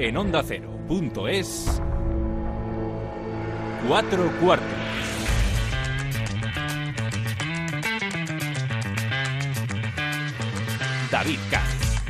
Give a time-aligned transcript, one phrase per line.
[0.00, 0.44] En onda
[1.28, 1.82] es
[3.88, 4.66] Cuatro cuartos.
[11.10, 12.00] David Katz.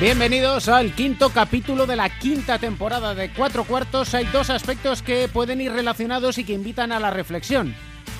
[0.00, 4.14] Bienvenidos al quinto capítulo de la quinta temporada de Cuatro Cuartos.
[4.14, 7.72] Hay dos aspectos que pueden ir relacionados y que invitan a la reflexión.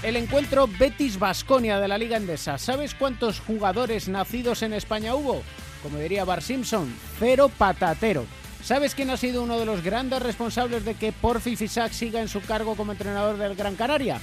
[0.03, 2.57] El encuentro Betis-Basconia de la Liga Endesa.
[2.57, 5.43] ¿Sabes cuántos jugadores nacidos en España hubo?
[5.83, 8.25] Como diría Bar Simpson, cero patatero.
[8.63, 12.29] ¿Sabes quién ha sido uno de los grandes responsables de que Porfi Fisac siga en
[12.29, 14.19] su cargo como entrenador del Gran Canaria?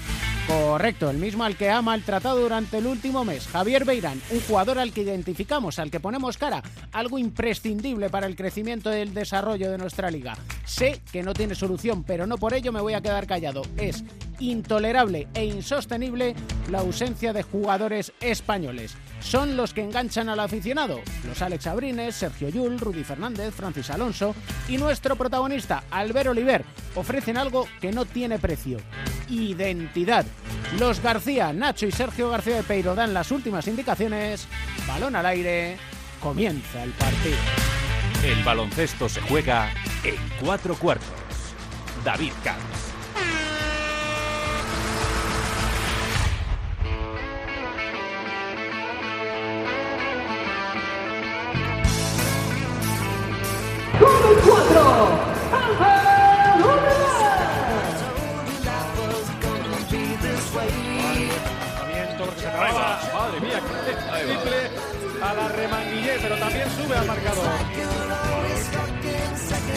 [0.47, 4.79] Correcto, el mismo al que ha maltratado durante el último mes, Javier Beirán, un jugador
[4.79, 9.69] al que identificamos, al que ponemos cara, algo imprescindible para el crecimiento y el desarrollo
[9.69, 10.37] de nuestra liga.
[10.63, 13.63] Sé que no tiene solución, pero no por ello me voy a quedar callado.
[13.75, 14.05] Es
[14.39, 16.33] intolerable e insostenible
[16.71, 18.95] la ausencia de jugadores españoles.
[19.19, 24.33] Son los que enganchan al aficionado, los Alex Abrines, Sergio Yul, Rudy Fernández, Francis Alonso
[24.69, 26.63] y nuestro protagonista, Albert Oliver,
[26.95, 28.77] ofrecen algo que no tiene precio
[29.29, 30.25] identidad.
[30.79, 34.47] Los García, Nacho y Sergio García de Peiro dan las últimas indicaciones.
[34.87, 35.77] Balón al aire.
[36.21, 37.37] Comienza el partido.
[38.23, 39.71] El baloncesto se juega
[40.03, 41.07] en cuatro cuartos.
[42.03, 42.87] David Camps.
[53.99, 55.36] Madre
[66.97, 67.45] al marcador.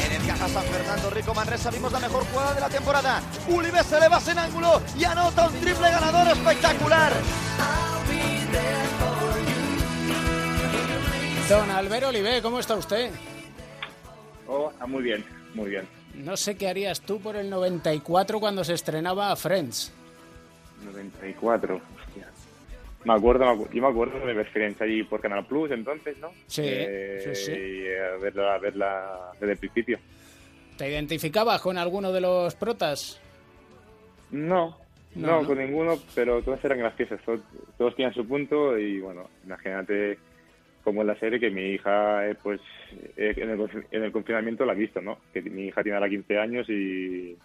[0.06, 3.22] En el Caja San Fernando, Rico Manresa, vimos la mejor jugada de la temporada.
[3.48, 7.12] Ulibe se le va en ángulo y anota un triple ganador espectacular.
[11.48, 13.10] Don Albert Olive, ¿cómo está usted?
[14.46, 15.87] Oh, muy bien, muy bien.
[16.14, 19.92] No sé qué harías tú por el 94 cuando se estrenaba Friends.
[20.84, 21.81] 94,
[23.00, 23.12] hostia.
[23.12, 26.31] Me acuerdo, yo me acuerdo de mi experiencia allí por Canal Plus entonces, ¿no?
[26.47, 27.53] Sí, Eh, sí, sí.
[27.53, 29.99] Y a verla, a verla desde el principio.
[30.77, 33.21] ¿Te identificabas con alguno de los protas?
[34.31, 34.77] No,
[35.15, 35.47] No, no, ¿no?
[35.47, 37.21] con ninguno, pero todos eran graciosos.
[37.25, 37.41] Todos,
[37.77, 40.19] todos tenían su punto y bueno, imagínate
[40.84, 42.61] como en la serie que mi hija, eh, pues
[43.17, 45.19] eh, en, el, en el confinamiento la ha visto, ¿no?
[45.32, 47.37] Que mi hija tiene ahora 15 años y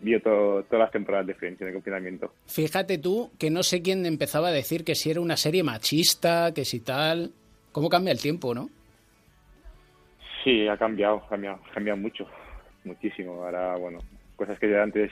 [0.00, 2.32] vio todo- todas las temporadas de Friends en el confinamiento.
[2.46, 6.52] Fíjate tú que no sé quién empezaba a decir que si era una serie machista,
[6.54, 7.32] que si tal.
[7.72, 8.70] ¿Cómo cambia el tiempo, no?
[10.44, 12.26] Sí, ha cambiado, ha cambiado, ha cambiado mucho,
[12.84, 13.44] muchísimo.
[13.44, 13.98] Ahora, bueno,
[14.36, 15.10] cosas que ya antes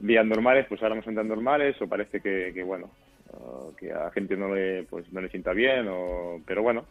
[0.00, 2.90] veían normales, pues ahora no son tan normales, o parece que, que, bueno,
[3.78, 6.86] que a la gente no le, pues, no le sienta bien, o, pero bueno,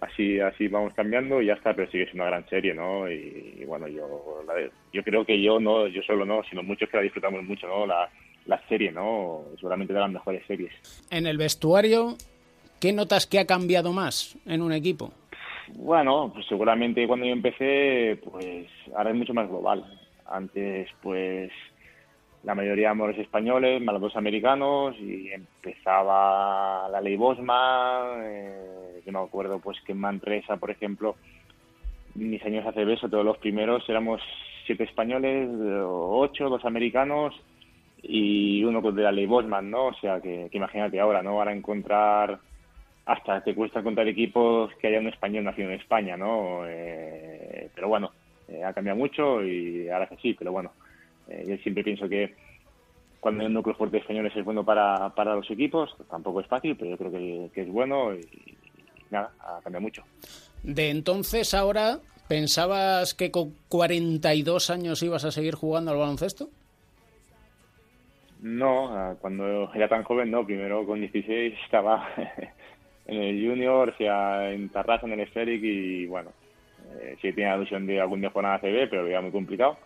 [0.00, 3.10] así, así vamos cambiando y ya está, pero sigue siendo una gran serie, ¿no?
[3.10, 6.88] Y, y, bueno, yo, la- yo creo que yo no, yo solo no, sino muchos
[6.88, 7.86] que la disfrutamos mucho, ¿no?
[7.86, 8.08] La,
[8.46, 9.42] la serie, ¿no?
[9.56, 10.72] Seguramente de las mejores series.
[11.10, 12.16] En el vestuario,
[12.80, 15.12] ¿qué notas que ha cambiado más en un equipo?
[15.74, 19.84] Bueno, pues seguramente cuando yo empecé, pues ahora es mucho más global.
[20.28, 21.50] Antes, pues
[22.46, 28.20] la mayoría los españoles, dos americanos, y empezaba la ley Bosman.
[28.22, 31.16] Eh, yo me acuerdo, pues que en Manresa, por ejemplo,
[32.14, 34.22] mis años hace beso, todos los primeros éramos
[34.64, 35.50] siete españoles,
[35.84, 37.34] ocho, dos americanos
[38.00, 39.86] y uno de la ley Bosman, ¿no?
[39.86, 41.30] O sea, que, que imagínate ahora, ¿no?
[41.30, 42.38] Ahora encontrar
[43.06, 46.60] hasta te cuesta encontrar equipos que haya un español nacido en España, ¿no?
[46.64, 48.12] Eh, pero bueno,
[48.46, 50.70] eh, ha cambiado mucho y ahora que sí, pero bueno,
[51.28, 52.34] eh, yo siempre pienso que
[53.20, 56.46] cuando hay un núcleo fuerte de españoles es bueno para, para los equipos, tampoco es
[56.46, 58.56] fácil, pero yo creo que, que es bueno y, y
[59.10, 60.04] nada, ha cambiado mucho.
[60.62, 61.98] De entonces ahora,
[62.28, 66.48] ¿pensabas que con 42 años ibas a seguir jugando al baloncesto?
[68.40, 70.44] No, cuando era tan joven, no.
[70.44, 72.08] Primero con 16 estaba
[73.06, 76.30] en el Junior, o sea, en Tarrasa, en el Esferic y bueno,
[77.00, 79.78] eh, sí tenía la ilusión de algún día jugar a ACB, pero era muy complicado,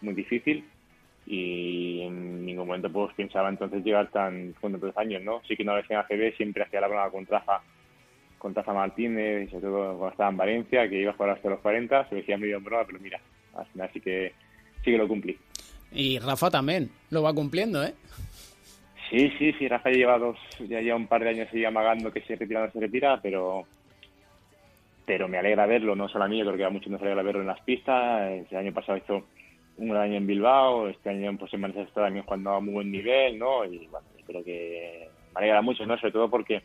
[0.00, 0.64] muy difícil
[1.26, 5.40] y en ningún momento pues pensaba entonces llegar tan con tantos años, ¿no?
[5.46, 7.62] Sí que una vez en ACB siempre hacía la broma con Trafa,
[8.38, 11.50] con Trafa Martínez, y sobre todo cuando estaba en Valencia, que iba a jugar hasta
[11.50, 13.20] los 40, se decía medio en broma, pero mira,
[13.56, 14.32] al final sí que,
[14.84, 15.38] sí que lo cumplí.
[15.92, 17.94] Y Rafa también lo va cumpliendo, ¿eh?
[19.10, 22.22] Sí, sí, sí, Rafa lleva dos, ya lleva un par de años ahí amagando que
[22.22, 23.66] se retira no se retira, pero
[25.06, 27.22] pero me alegra verlo, no solo a mí, yo creo que a muchos nos alegra
[27.22, 28.32] verlo en las pistas.
[28.50, 29.24] El año pasado hizo
[29.76, 32.92] un gran año en Bilbao, este año pues en Manchester también jugando a muy buen
[32.92, 33.64] nivel, ¿no?
[33.64, 35.98] Y bueno, creo que me alegra mucho, ¿no?
[35.98, 36.62] Sobre todo porque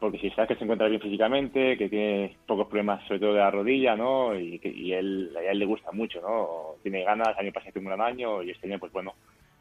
[0.00, 3.40] porque si sabes que se encuentra bien físicamente, que tiene pocos problemas sobre todo de
[3.40, 4.34] la rodilla, ¿no?
[4.34, 6.76] Y, y él, a él le gusta mucho, ¿no?
[6.82, 9.14] Tiene ganas, año pasado tuvo un gran año y este año, pues bueno,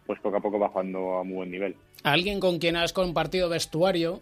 [0.06, 1.76] pues poco a poco va jugando a muy buen nivel.
[2.04, 4.22] Alguien con quien has compartido vestuario,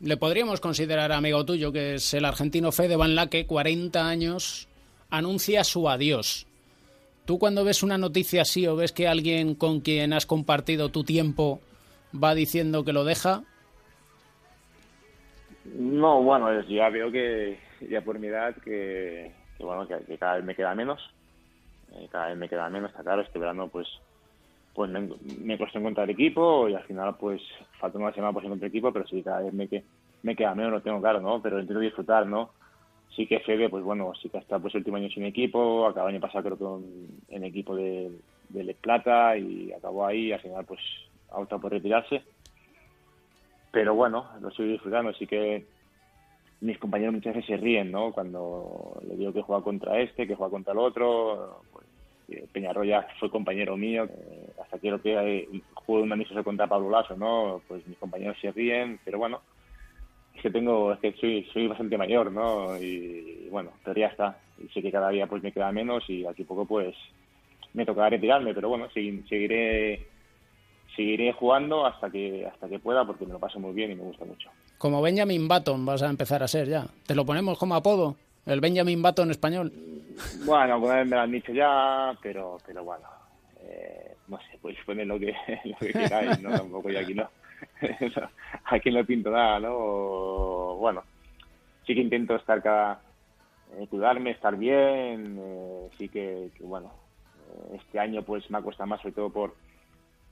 [0.00, 4.68] le podríamos considerar amigo tuyo, que es el argentino Fede Van Laque, 40 años,
[5.08, 6.46] anuncia su adiós.
[7.24, 11.04] ¿Tú cuando ves una noticia así o ves que alguien con quien has compartido tu
[11.04, 11.60] tiempo
[12.22, 13.42] va diciendo que lo deja,
[15.64, 20.54] no, bueno, ya veo que ya por mi edad que, bueno que, cada vez me
[20.54, 21.00] queda menos,
[21.94, 23.88] eh, cada vez me queda menos, está claro, este verano pues
[24.74, 25.08] pues me,
[25.40, 27.40] me costó encontrar equipo y al final pues
[27.78, 29.84] falta una semana por encontrar equipo, pero sí cada vez me, que,
[30.22, 31.40] me queda menos, lo tengo claro, ¿no?
[31.40, 32.50] Pero intento disfrutar, ¿no?
[33.16, 36.08] Sí que Fede, pues bueno, sí que está pues el último año sin equipo, acaba
[36.08, 36.80] el año pasado creo
[37.28, 38.10] que en, equipo de,
[38.48, 40.80] de Plata y acabó ahí al final pues
[41.30, 42.22] ha optado por retirarse
[43.74, 45.66] pero bueno, lo estoy disfrutando, así que
[46.60, 48.12] mis compañeros muchas veces se ríen, ¿no?
[48.12, 51.84] Cuando le digo que juega contra este, que juega contra el otro, pues
[52.28, 57.16] eh, Peñarroya fue compañero mío, eh, hasta quiero que juegue un amistoso contra Pablo Lasso,
[57.16, 57.62] ¿no?
[57.66, 59.40] Pues mis compañeros se ríen, pero bueno,
[60.34, 62.76] es que tengo, es que soy, soy bastante mayor, ¿no?
[62.76, 66.26] Y, bueno, pero ya está, y sé que cada día pues me queda menos y
[66.26, 66.94] aquí poco pues
[67.72, 70.06] me tocará retirarme, pero bueno, seguiré
[70.94, 74.04] seguiré jugando hasta que hasta que pueda porque me lo paso muy bien y me
[74.04, 74.48] gusta mucho.
[74.78, 76.86] Como Benjamin Button vas a empezar a ser ya.
[77.06, 78.16] ¿Te lo ponemos como apodo?
[78.46, 79.72] El Benjamin Button español.
[80.44, 83.02] Bueno, alguna vez me lo han dicho ya, pero pero bueno,
[83.62, 85.34] eh, no sé, podéis poner lo que,
[85.64, 86.50] lo que queráis, ¿no?
[86.50, 87.28] Tampoco yo aquí no.
[88.64, 90.76] aquí no pinto nada, ¿no?
[90.76, 91.02] Bueno,
[91.86, 93.00] sí que intento estar cada...
[93.78, 96.92] Eh, cuidarme, estar bien, eh, sí que, que bueno,
[97.50, 99.54] eh, este año pues me ha costado más sobre todo por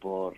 [0.01, 0.35] por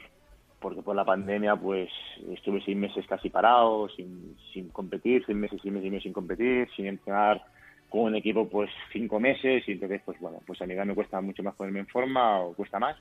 [0.60, 1.90] porque por la pandemia pues
[2.32, 6.14] estuve seis meses casi parado, sin, sin competir, seis meses, seis meses y medio sin
[6.14, 7.42] competir, sin entrenar
[7.90, 11.20] con un equipo pues cinco meses y entonces pues bueno, pues a mí me cuesta
[11.20, 12.96] mucho más ponerme en forma o cuesta más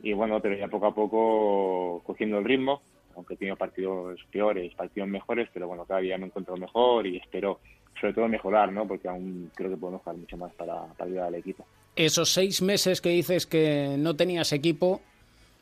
[0.00, 2.82] y bueno, pero ya poco a poco cogiendo el ritmo,
[3.16, 7.16] aunque he tenido partidos peores, partidos mejores, pero bueno, cada día me encuentro mejor y
[7.16, 7.60] espero
[8.00, 8.86] sobre todo mejorar, ¿no?
[8.86, 11.66] Porque aún creo que podemos jugar mucho más para, para ayudar al equipo.
[11.96, 15.00] Esos seis meses que dices que no tenías equipo,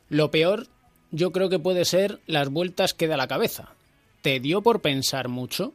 [0.09, 0.67] lo peor
[1.11, 3.73] yo creo que puede ser las vueltas que da la cabeza.
[4.21, 5.73] ¿Te dio por pensar mucho?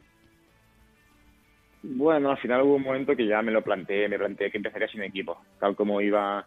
[1.83, 4.87] Bueno, al final hubo un momento que ya me lo planteé, me planteé que empezaría
[4.87, 6.45] sin equipo, tal como iba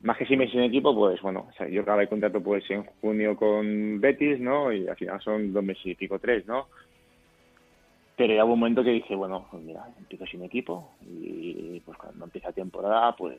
[0.00, 4.00] más que sin sin equipo, pues bueno, yo acabé el contrato pues en junio con
[4.00, 4.72] Betis, ¿no?
[4.72, 6.68] Y al final son dos meses y pico, tres, ¿no?
[8.16, 11.96] Pero ya hubo un momento que dije, bueno, pues mira, empiezo sin equipo y pues
[11.98, 13.38] cuando empieza temporada, pues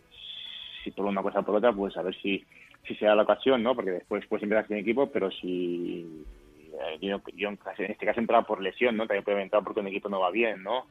[0.83, 2.43] si por una cosa o por otra, pues a ver si
[2.87, 3.75] si sea la ocasión, ¿no?
[3.75, 6.25] Porque después puedes empezar sin equipo, pero si
[6.73, 7.57] eh, yo, en
[7.91, 9.05] este caso entraba por lesión, ¿no?
[9.05, 10.85] También puede entrar porque un equipo no va bien, ¿no?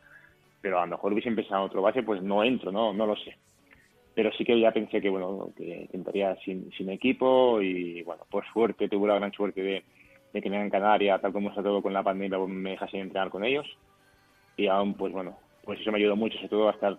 [0.61, 2.93] Pero a lo mejor hubiese empezado otro base, pues no entro, ¿no?
[2.93, 3.37] No lo sé.
[4.19, 8.44] Pero sí que ya pensé que, bueno, que entraría sin, sin equipo y, bueno, por
[8.53, 9.85] suerte, tuve la gran suerte de,
[10.32, 13.31] de que en Canarias, tal como está todo con la pandemia, pues me dejase entrenar
[13.31, 13.65] con ellos.
[14.56, 16.99] Y aún, pues bueno, pues eso me ayudó mucho, sobre todo a estar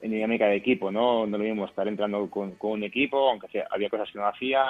[0.00, 1.26] en dinámica de equipo, ¿no?
[1.26, 4.64] No lo mismo estar entrando con, un equipo, aunque sea, había cosas que no hacía,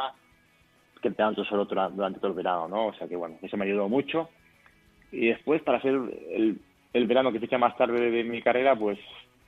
[1.03, 2.87] que entrenando solo durante todo el verano, ¿no?
[2.87, 4.31] O sea que, bueno, eso me ayudó mucho.
[5.13, 5.93] Y después, para ser
[6.31, 6.59] el,
[6.95, 8.99] el verano que ficha más tarde de, mi carrera, pues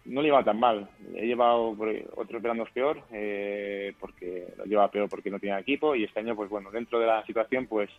[0.06, 0.88] no lo llevaba tan mal.
[1.14, 1.76] He llevado
[2.16, 6.34] otros veranos peor, eh, porque lo llevaba peor porque no tenía equipo, y este año,
[6.34, 7.90] pues bueno, dentro de la situación, pues,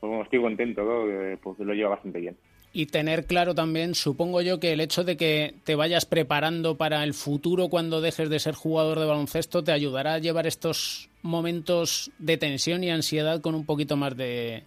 [0.00, 1.38] pues estoy contento, ¿no?
[1.42, 2.36] Pues lo lleva bastante bien
[2.76, 7.04] y tener claro también, supongo yo, que el hecho de que te vayas preparando para
[7.04, 12.10] el futuro cuando dejes de ser jugador de baloncesto te ayudará a llevar estos momentos
[12.18, 14.64] de tensión y ansiedad con un poquito más de,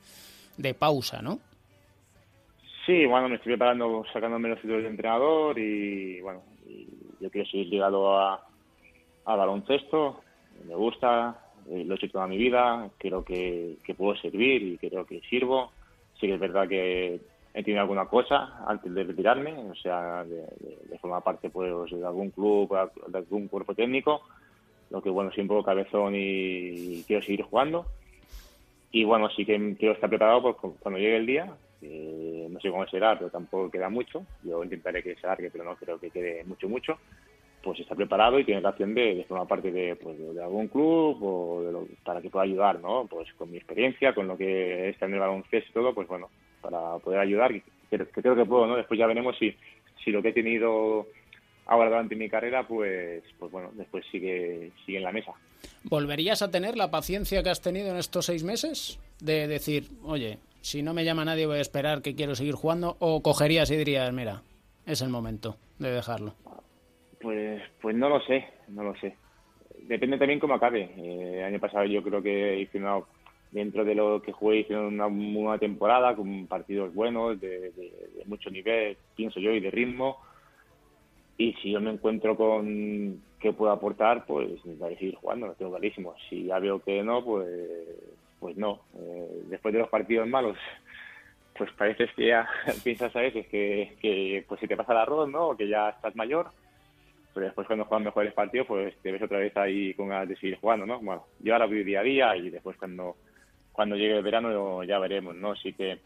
[0.80, 1.42] pausa, ¿no?
[2.88, 6.42] Sí, bueno, me estoy preparando sacándome los títulos de entrenador y bueno,
[7.20, 8.42] yo quiero seguir ligado a,
[9.26, 10.22] a baloncesto,
[10.66, 11.38] me gusta,
[11.70, 15.20] eh, lo he hecho toda mi vida, creo que, que puedo servir y creo que
[15.30, 15.74] sirvo.
[16.18, 17.20] Sí que es verdad que
[17.54, 20.48] he tenido alguna cosa antes de retirarme, o sea, de,
[21.02, 22.74] formar parte pues, de algún club,
[23.06, 24.22] de algún cuerpo técnico,
[24.92, 27.86] lo que bueno, poco cabezón y quiero seguir jugando.
[28.92, 32.88] Y bueno, sí que quiero estar preparado pues, cuando llegue el día, no sé cómo
[32.88, 36.44] será, pero tampoco queda mucho, yo intentaré que se alargue, pero no creo que quede
[36.44, 36.98] mucho, mucho,
[37.62, 41.18] pues está preparado y tiene la opción de, formar parte de, pues, de algún club
[41.22, 43.06] o para que pueda ayudar, ¿no?
[43.08, 46.30] Pues con mi experiencia, con lo que está en el baloncesto y todo, pues bueno,
[46.62, 48.76] para poder ayudar, que, creo que puedo, ¿no?
[48.76, 49.56] Después ya veremos si,
[50.04, 51.08] si lo que he tenido
[51.66, 55.34] ahora durante mi carrera, pues, pues bueno, después sigue, sigue en la mesa.
[55.84, 59.00] ¿Volverías a tener la paciencia que has tenido en estos seis meses?
[59.20, 62.98] de decir, oye, si no me llama nadie voy a esperar que quiero seguir jugando?
[63.00, 64.42] ¿O cogerías y dirías, mira,
[64.86, 66.34] es el momento de dejarlo?
[67.22, 69.16] Pues, pues no lo sé, no lo sé.
[69.84, 70.92] Depende también cómo acabe.
[70.98, 73.00] Eh, el año pasado yo creo que hice una,
[73.50, 77.72] dentro de lo que jugué hice una buena temporada con partidos buenos, de,
[78.26, 80.18] mucho nivel, pienso yo, y de ritmo.
[81.38, 85.54] Y si yo me encuentro con que puedo aportar, pues voy a seguir jugando, lo
[85.54, 86.14] tengo clarísimo.
[86.30, 87.48] Si ya veo que no, pues,
[88.40, 88.82] pues no.
[88.96, 90.58] Eh, después de los partidos malos,
[91.58, 92.48] pues parece que ya
[92.84, 95.50] piensas a veces que, que pues si te pasa el arroz, ¿no?
[95.50, 96.52] O que ya estás mayor
[97.38, 100.58] pero después cuando juegan mejores partidos, pues te ves otra vez ahí con ganas de
[100.60, 101.00] jugando, ¿no?
[101.00, 103.16] Bueno, yo ahora voy día a día y después cuando
[103.72, 105.56] cuando llegue el verano ya veremos, ¿no?
[105.56, 106.00] Sí que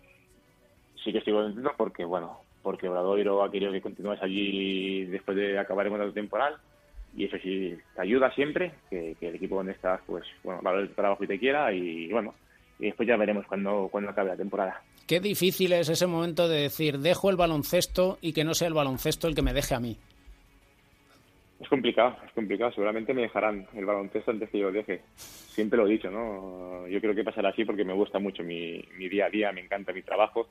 [1.02, 5.58] sí que estoy contento porque, bueno, porque Obradoiro ha querido que continúes allí después de
[5.58, 6.58] acabar el contrato temporal
[7.16, 10.80] y eso sí te ayuda siempre, que, el equipo donde estás, pues, bueno, va a
[10.80, 12.34] el trabajo que te quiera y, bueno,
[12.80, 14.82] y después ya veremos cuando, cuando acabe la temporada.
[15.08, 18.74] Qué difícil es ese momento de decir, dejo el baloncesto y que no sea el
[18.74, 19.98] baloncesto el que me deje a mí.
[21.60, 22.72] Es complicado, es complicado.
[22.72, 25.02] Seguramente me dejarán el baloncesto antes que yo lo deje.
[25.16, 26.88] Siempre lo he dicho, ¿no?
[26.88, 29.62] Yo creo que pasará así porque me gusta mucho mi, mi día a día, me
[29.62, 30.48] encanta mi trabajo.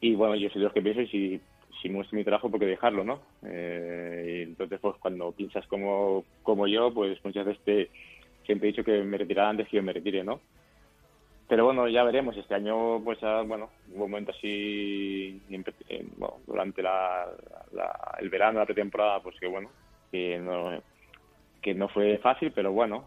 [0.00, 1.40] Y bueno, yo soy de los que pienso y si,
[1.80, 3.20] si muestro mi trabajo, ¿por qué dejarlo, no?
[3.44, 7.90] Eh, y entonces, pues cuando piensas como, como yo, pues muchas veces te,
[8.44, 10.40] siempre he dicho que me retirarán antes que yo me retire, ¿no?
[11.52, 12.34] pero bueno, ya veremos.
[12.34, 16.06] Este año, pues, ah, bueno, hubo un momento así, eh,
[16.46, 17.28] durante la,
[18.20, 19.68] el verano, la pretemporada, pues que bueno,
[20.10, 20.82] que no,
[21.60, 23.04] que no fue fácil, pero bueno,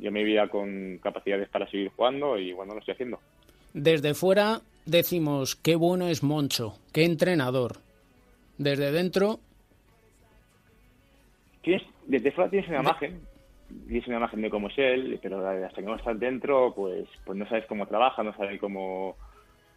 [0.00, 3.20] yo me veía con capacidades para seguir jugando y bueno, lo estoy haciendo.
[3.72, 7.85] Desde fuera decimos, qué bueno es Moncho, qué entrenador.
[8.58, 9.40] Desde dentro...
[11.62, 13.20] Tienes, desde fuera tienes una imagen
[13.90, 17.38] es una imagen de cómo es él, pero hasta que no estás dentro, pues, pues
[17.38, 19.16] no sabes cómo trabaja, no sabes cómo,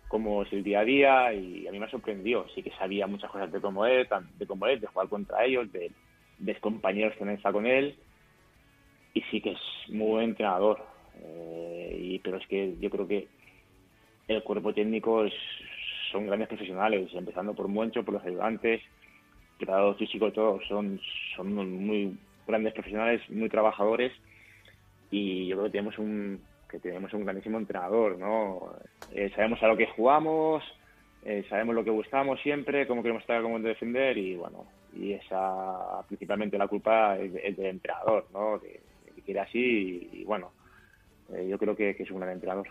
[0.07, 2.45] cómo es el día a día y a mí me sorprendió.
[2.53, 4.07] Sí que sabía muchas cosas de cómo es,
[4.38, 5.91] de cómo es, de jugar contra ellos, de,
[6.38, 7.95] de compañeros que no está con él
[9.13, 9.59] y sí que es
[9.89, 10.83] muy buen entrenador.
[11.21, 13.27] Eh, y, pero es que yo creo que
[14.27, 15.33] el cuerpo técnico es,
[16.12, 18.82] son grandes profesionales, empezando por Muencho, por los ayudantes,
[19.58, 21.00] preparador físico, todos son,
[21.36, 24.12] son muy grandes profesionales, muy trabajadores
[25.12, 28.74] y yo creo que tenemos un que tenemos un grandísimo entrenador, ¿no?
[29.12, 30.63] Eh, sabemos a lo que jugamos,
[31.25, 36.04] eh, sabemos lo que buscamos siempre, cómo queremos estar, cómo defender y bueno, y esa
[36.08, 38.60] principalmente la culpa es, del entrenador, ¿no?
[38.60, 38.82] Que,
[39.25, 40.51] quiere así y, bueno,
[41.34, 42.68] eh, yo creo que, es un gran entrenador.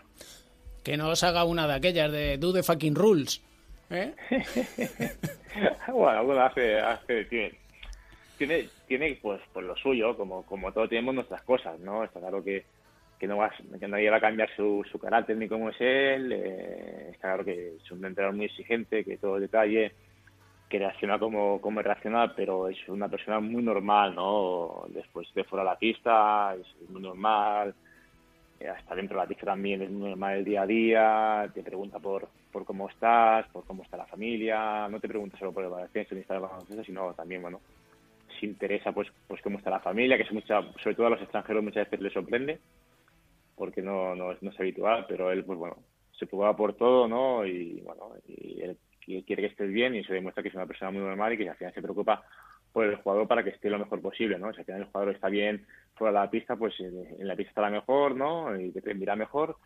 [0.89, 3.39] Que no os haga una de aquellas de do the fucking rules,
[3.91, 4.11] ¿eh?
[5.93, 7.25] bueno, bueno, hace, hace,
[8.35, 12.03] tiene, tiene pues, pues lo suyo, como, como todos tenemos nuestras cosas, ¿no?
[12.03, 12.65] Está claro que,
[13.19, 16.31] que no vas, que nadie va a cambiar su, su carácter ni cómo es él,
[16.31, 19.91] eh, está claro que es un entrenador muy exigente, que todo detalle,
[20.67, 24.85] que reacciona como, como reacciona, pero es una persona muy normal, ¿no?
[24.87, 27.75] Después de fuera de la pista, es muy normal,
[28.59, 31.63] eh, hasta dentro de la pista también es muy normal el día a día, te
[31.63, 35.63] pregunta por, por cómo estás, por cómo está la familia, no te pregunta solo por
[35.63, 37.61] el baloncesto ni está el baloncesto, sino también, bueno,
[38.45, 41.63] interesa pues pues cómo está la familia, que es mucha, sobre todo a los extranjeros
[41.63, 42.59] muchas veces les sorprende,
[43.55, 45.77] porque no, no, es habitual, pero él pues bueno,
[46.17, 47.45] se preocupa por todo, ¿no?
[47.45, 48.77] Y bueno, y él
[49.25, 51.49] quiere que estés bien y se demuestra que es una persona muy normal y que
[51.49, 52.23] al final se preocupa
[52.71, 54.53] por el jugador para que esté lo mejor posible, ¿no?
[54.53, 55.65] Si al final el jugador está bien
[55.99, 58.59] fuera de la pista, pues en la pista estará mejor, ¿no?
[58.59, 59.57] Y te rendirá mejor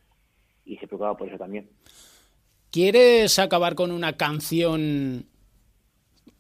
[0.66, 1.70] y se preocupa por eso también.
[2.72, 5.26] ¿Quieres acabar con una canción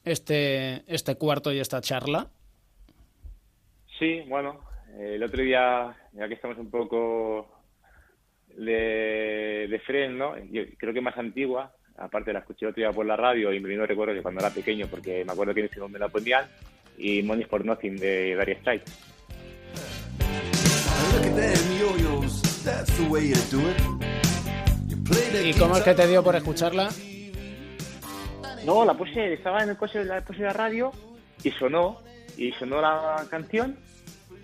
[0.04, 2.28] este, este cuarto y esta charla?
[4.00, 4.60] Sí, bueno,
[4.98, 7.48] el otro día, ya que estamos un poco
[8.58, 10.38] de, de Fren, ¿no?
[10.46, 13.70] Yo creo que más antigua, aparte la escuché otro día por la radio y me
[13.70, 16.46] vino recuerdo que cuando era pequeño, porque me acuerdo que en ese me la ponían,
[16.98, 18.84] y Money for Nothing de Darius Strike.
[25.44, 26.90] ¿Y cómo es que te dio por escucharla?
[28.66, 30.92] No, la puse, estaba en el coche, la puse la radio
[31.44, 32.00] y sonó,
[32.38, 33.78] y sonó la canción,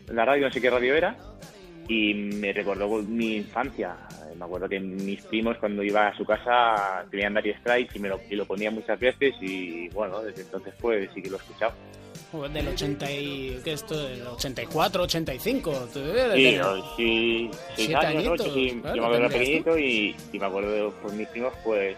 [0.07, 1.15] la radio no sé qué radio era,
[1.88, 3.95] y me recordó mi infancia.
[4.38, 8.09] Me acuerdo que mis primos cuando iba a su casa tenían Daddy Strike y me
[8.09, 11.39] lo, y lo ponía muchas veces y bueno, desde entonces pues sí que lo he
[11.39, 11.73] escuchado.
[12.31, 14.07] Del 80 y, ¿qué esto?
[14.07, 15.89] Del 84, 85.
[15.93, 16.00] Sí,
[16.95, 21.53] sí, sí, años, sí, yo me acuerdo pequeñito y, y, me acuerdo por mis primos
[21.63, 21.95] pues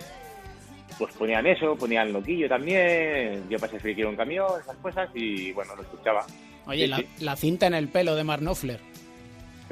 [0.97, 5.75] pues ponían eso, ponían loquillo también, yo pasé friki en camión, esas cosas, y bueno,
[5.75, 6.25] lo escuchaba.
[6.67, 6.87] Oye,
[7.19, 8.43] la, cinta en el pelo de Mark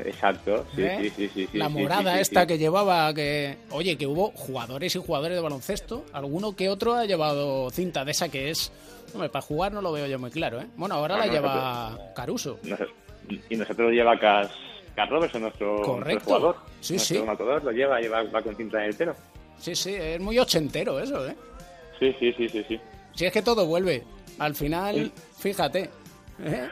[0.05, 1.11] Exacto, sí, ¿Eh?
[1.15, 4.95] sí, sí, sí, La morada sí, sí, esta que llevaba, que oye, que hubo jugadores
[4.95, 8.71] y jugadores de baloncesto, alguno que otro ha llevado cinta de esa que es,
[9.13, 10.67] hombre, para jugar no lo veo yo muy claro, ¿eh?
[10.75, 12.59] Bueno, ahora la lleva Caruso.
[13.49, 14.49] Y nosotros lleva Cas,
[14.95, 16.55] Cas Robertson, nuestro, nuestro jugador.
[16.81, 17.23] Sí, nuestro sí.
[17.23, 19.15] matador lo lleva, lleva va con cinta en el pelo.
[19.59, 21.35] Sí, sí, es muy ochentero eso, ¿eh?
[21.99, 22.79] Sí, sí, sí, sí, sí.
[23.13, 24.03] Si es que todo vuelve.
[24.39, 25.89] Al final, fíjate.
[26.41, 26.69] ¿eh?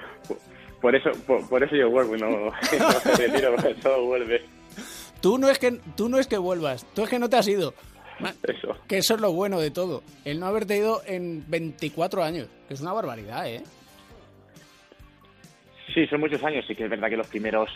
[0.79, 2.51] Por, por eso, por, por eso yo vuelvo y no, no
[3.05, 4.41] me retiro, porque todo vuelve.
[5.21, 7.47] Tú no es que tú no es que vuelvas, tú es que no te has
[7.47, 7.73] ido.
[8.43, 8.75] Eso.
[8.87, 10.01] Que eso es lo bueno de todo.
[10.25, 13.63] El no haberte ido en 24 años, que es una barbaridad, ¿eh?
[15.93, 16.65] Sí, son muchos años.
[16.67, 17.69] Sí que es verdad que los primeros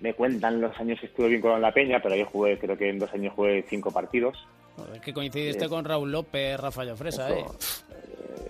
[0.00, 2.90] me cuentan los años que estuve vinculado en la Peña, pero yo jugué, creo que
[2.90, 4.36] en dos años jugué cinco partidos.
[4.76, 5.68] Joder, que coincidiste Sí.
[5.70, 7.40] con Raúl López, Rafael Fresa, ¿eh?
[7.40, 7.56] Eso.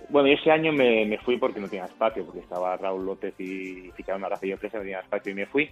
[0.09, 3.91] Bueno, ese año me, me fui porque no tenía espacio, porque estaba Raúl López y
[3.95, 5.69] ficharon a Rafael Fresa, no tenía espacio y me fui.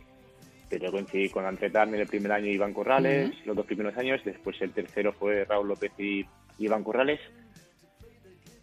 [0.69, 3.95] Pero coincidí con André Tarn en el primer año y Iván Corrales, los dos primeros
[3.97, 4.19] años.
[4.25, 6.25] Después el tercero fue Raúl López y
[6.59, 7.19] Iván Corrales.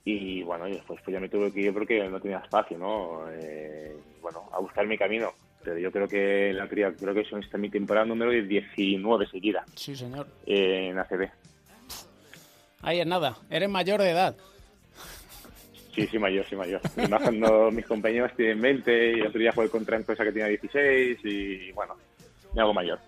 [0.04, 3.22] Y bueno, y después pues ya me tuve que ir porque no tenía espacio, ¿no?
[3.30, 5.32] Eh, bueno, a buscar mi camino.
[5.62, 10.26] Pero yo creo que la creo que esta mi temporada número 19 seguida Sí, señor.
[10.44, 11.30] eh, en ACB.
[12.82, 14.36] Ahí es nada, eres mayor de edad.
[15.94, 16.80] Sí, sí, mayor, sí, mayor.
[17.08, 20.48] Más cuando mis compañeros tienen 20 y el otro día jugué contra empresa que tenía
[20.48, 21.96] 16 y bueno,
[22.54, 22.98] me hago mayor.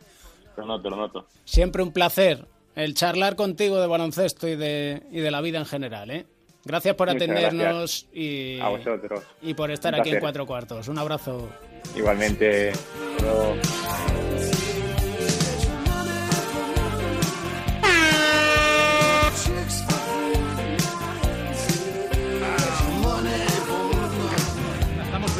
[0.56, 1.26] Lo noto, lo noto.
[1.44, 5.66] Siempre un placer el charlar contigo de baloncesto y de, y de la vida en
[5.66, 6.26] general, ¿eh?
[6.64, 9.22] Gracias por Muchas atendernos y, A vosotros.
[9.42, 10.20] y por estar Un aquí en.
[10.20, 10.88] Cuatro Cuartos.
[10.88, 11.48] Un abrazo.
[11.94, 12.70] Igualmente.
[12.70, 13.56] hasta luego.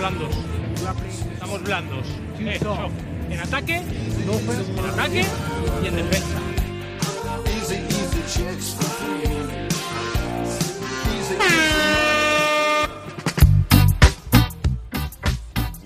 [0.05, 0.35] Blandos.
[1.33, 2.07] Estamos blandos.
[2.39, 2.77] Eso.
[3.31, 5.25] En ataque, en ataque
[5.83, 6.39] y en defensa.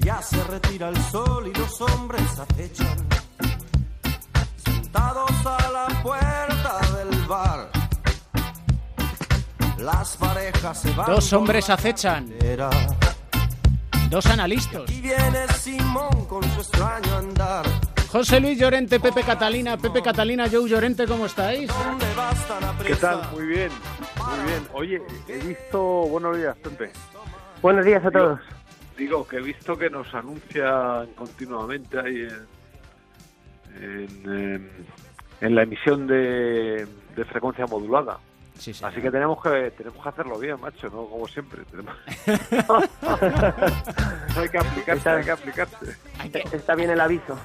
[0.01, 2.97] Ya se retira el sol y los hombres acechan,
[4.65, 7.71] sentados a la puerta del bar.
[9.79, 11.07] Las parejas se van.
[11.07, 12.33] Dos hombres acechan.
[14.11, 14.91] Dos analistas.
[14.91, 17.67] Y viene Simón con su extraño andar.
[18.11, 21.69] José Luis Llorente, Pepe Catalina, Pepe Catalina, Joe Llorente, ¿cómo estáis?
[21.69, 23.21] ¿Dónde vas tan ¿Qué tal?
[23.33, 23.71] Muy bien,
[24.17, 24.63] muy bien.
[24.73, 25.81] Oye, he visto...
[26.09, 26.91] Buenos días, Pepe.
[27.61, 28.41] Buenos días a todos.
[28.97, 32.29] Digo que he visto que nos anuncian continuamente ahí
[33.77, 34.71] en, en,
[35.43, 38.19] en la emisión de, de frecuencia modulada.
[38.59, 38.85] Sí, sí.
[38.85, 41.07] Así que tenemos que tenemos que hacerlo bien, macho, ¿no?
[41.07, 41.63] Como siempre.
[41.71, 41.95] Tenemos-
[44.37, 45.77] hay que aplicarse, hay que aplicarse.
[46.19, 47.39] Hay que, Está bien el aviso.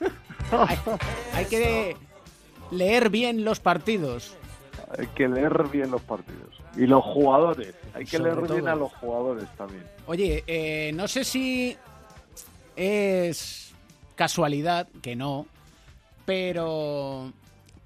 [0.52, 0.78] hay-
[1.34, 1.96] hay que
[2.70, 4.36] leer bien los partidos.
[4.98, 6.60] Hay que leer bien los partidos.
[6.76, 7.74] Y los jugadores.
[7.94, 9.84] Hay que Sobre leer bien a los jugadores también.
[10.06, 11.76] Oye, eh, no sé si
[12.76, 13.72] es
[14.14, 15.46] casualidad, que no,
[16.24, 17.32] pero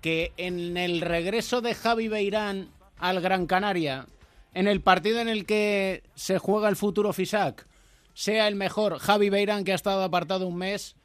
[0.01, 4.07] que en el regreso de Javi Beirán al Gran Canaria,
[4.55, 7.67] en el partido en el que se juega el futuro FISAC,
[8.15, 10.97] sea el mejor Javi Beirán que ha estado apartado un mes,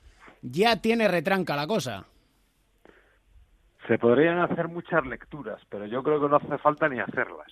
[0.41, 2.05] ya tiene retranca la cosa.
[3.87, 7.51] Se podrían hacer muchas lecturas, pero yo creo que no hace falta ni hacerlas.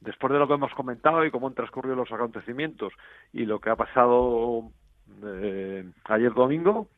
[0.00, 2.92] Después de lo que hemos comentado y cómo han transcurrido los acontecimientos
[3.32, 4.70] y lo que ha pasado
[5.24, 6.88] eh, ayer domingo,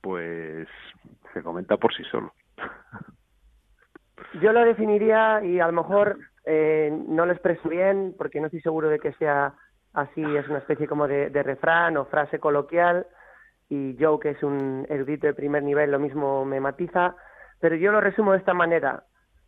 [0.00, 0.68] pues
[1.32, 2.32] se comenta por sí solo.
[4.40, 8.60] Yo lo definiría y a lo mejor eh, no lo expreso bien porque no estoy
[8.60, 9.54] seguro de que sea
[9.92, 13.06] así, es una especie como de, de refrán o frase coloquial
[13.68, 17.14] y Joe, que es un erudito de primer nivel, lo mismo me matiza,
[17.58, 19.04] pero yo lo resumo de esta manera.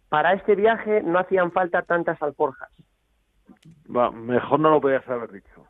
[0.09, 2.70] Para este viaje no hacían falta tantas alforjas.
[3.94, 5.66] Va, mejor no lo podías haber dicho.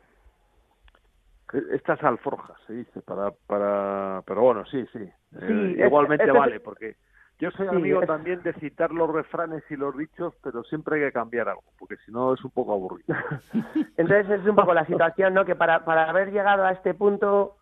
[1.71, 4.99] Estas alforjas, se dice, para, para, pero bueno, sí, sí.
[5.41, 6.95] Eh, igualmente es- vale, porque
[7.39, 10.95] yo soy Sí, amigo es- también de citar los refranes y los dichos, pero siempre
[10.95, 13.05] hay que cambiar algo, porque si no es un poco aburrido.
[13.97, 15.45] Entonces es un poco la situación, ¿no?
[15.45, 17.57] Que para, para haber llegado a este punto,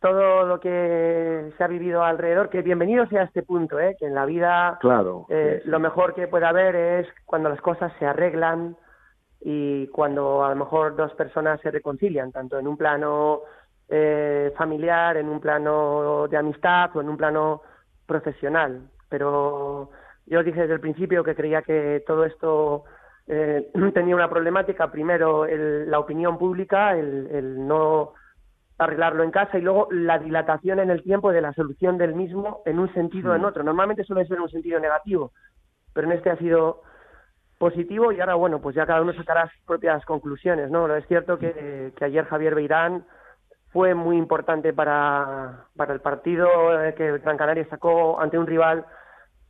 [0.00, 3.96] todo lo que se ha vivido alrededor, que bienvenido sea a este punto, ¿eh?
[3.98, 5.26] Que en la vida Claro.
[5.28, 5.68] eh, sí, sí.
[5.70, 8.76] lo mejor que puede haber es cuando las cosas se arreglan
[9.40, 13.40] y cuando a lo mejor dos personas se reconcilian, tanto en un plano
[13.88, 17.62] eh, familiar, en un plano de amistad o en un plano
[18.06, 18.82] profesional.
[19.08, 19.90] Pero
[20.26, 22.84] yo dije desde el principio que creía que todo esto
[23.26, 24.90] eh, tenía una problemática.
[24.90, 28.12] Primero, el- la opinión pública, el, el no
[28.78, 32.62] arreglarlo en casa y luego la dilatación en el tiempo de la solución del mismo
[32.64, 33.62] en un sentido o en otro.
[33.62, 35.32] Normalmente suele ser en un sentido negativo,
[35.92, 36.82] pero en este ha sido
[37.60, 40.92] positivo y ahora, bueno, pues ya cada uno sacará sus propias conclusiones, ¿no?
[40.96, 43.04] Es cierto que, que ayer Javier Beirán
[43.70, 46.48] fue muy importante para, para el partido
[46.82, 48.86] eh, que Gran Canaria sacó ante un rival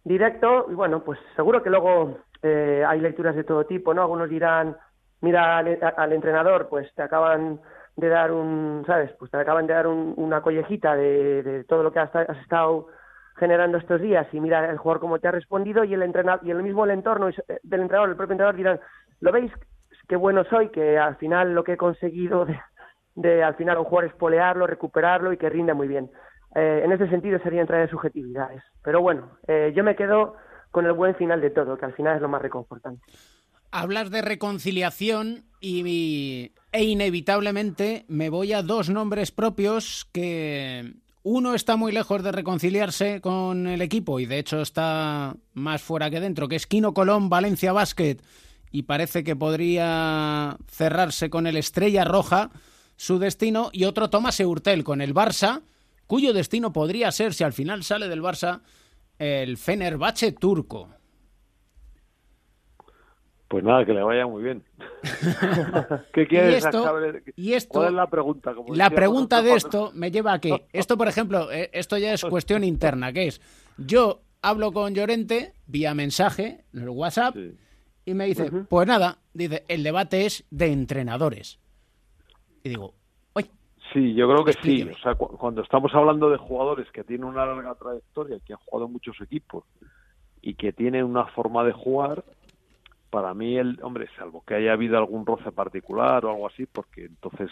[0.03, 4.03] directo y bueno, pues seguro que luego eh, hay lecturas de todo tipo, ¿no?
[4.03, 4.77] Algunos dirán,
[5.21, 7.61] mira al, entrenador, pues te acaban
[7.95, 9.13] de dar un, ¿sabes?
[9.21, 12.89] Pues te acaban de dar una collejita de, de todo lo que has, has, estado
[13.37, 16.51] generando estos días y mira el jugador cómo te ha respondido y el entrenador y
[16.51, 18.81] el mismo el entorno eh, del entrenador, el propio entrenador dirán,
[19.21, 19.53] ¿lo veis?
[20.09, 22.47] Qué bueno soy, que al final lo que he conseguido
[23.15, 26.11] de, al final un jugador espolearlo, recuperarlo y que rinde muy bien.
[26.55, 28.63] Eh, en ese sentido sería entrar en subjetividades.
[28.83, 30.35] Pero bueno, eh, yo me quedo
[30.71, 33.03] con el buen final de todo, que al final es lo más reconfortante.
[33.71, 41.77] Hablas de reconciliación y, e inevitablemente me voy a dos nombres propios que uno está
[41.77, 46.49] muy lejos de reconciliarse con el equipo y de hecho está más fuera que dentro,
[46.49, 48.19] que es Quino Colón, Valencia Basket,
[48.71, 52.51] y parece que podría cerrarse con el Estrella Roja
[52.97, 55.63] su destino, y otro Tomás Eurtel con el Barça,
[56.07, 58.61] cuyo destino podría ser, si al final sale del Barça,
[59.19, 60.91] el Fenerbahce turco.
[63.51, 64.63] Pues nada, que le vaya muy bien.
[66.13, 67.25] ¿Qué quieres saber?
[67.35, 68.55] Y esto, ¿Cuál es la pregunta?
[68.69, 72.25] la pregunta de esto me lleva a que, esto por ejemplo, eh, esto ya es
[72.25, 73.41] cuestión interna, que es,
[73.77, 77.35] yo hablo con Llorente vía mensaje, en el WhatsApp,
[78.05, 81.59] y me dice, pues nada, dice, el debate es de entrenadores.
[82.63, 82.95] Y digo,
[83.33, 83.51] ¡oye!
[83.93, 84.85] Sí, yo creo que sí.
[84.85, 88.87] O sea, cuando estamos hablando de jugadores que tienen una larga trayectoria, que han jugado
[88.87, 89.65] en muchos equipos
[90.41, 92.23] y que tienen una forma de jugar,
[93.11, 97.07] para mí, el hombre, salvo que haya habido algún roce particular o algo así, porque
[97.07, 97.51] entonces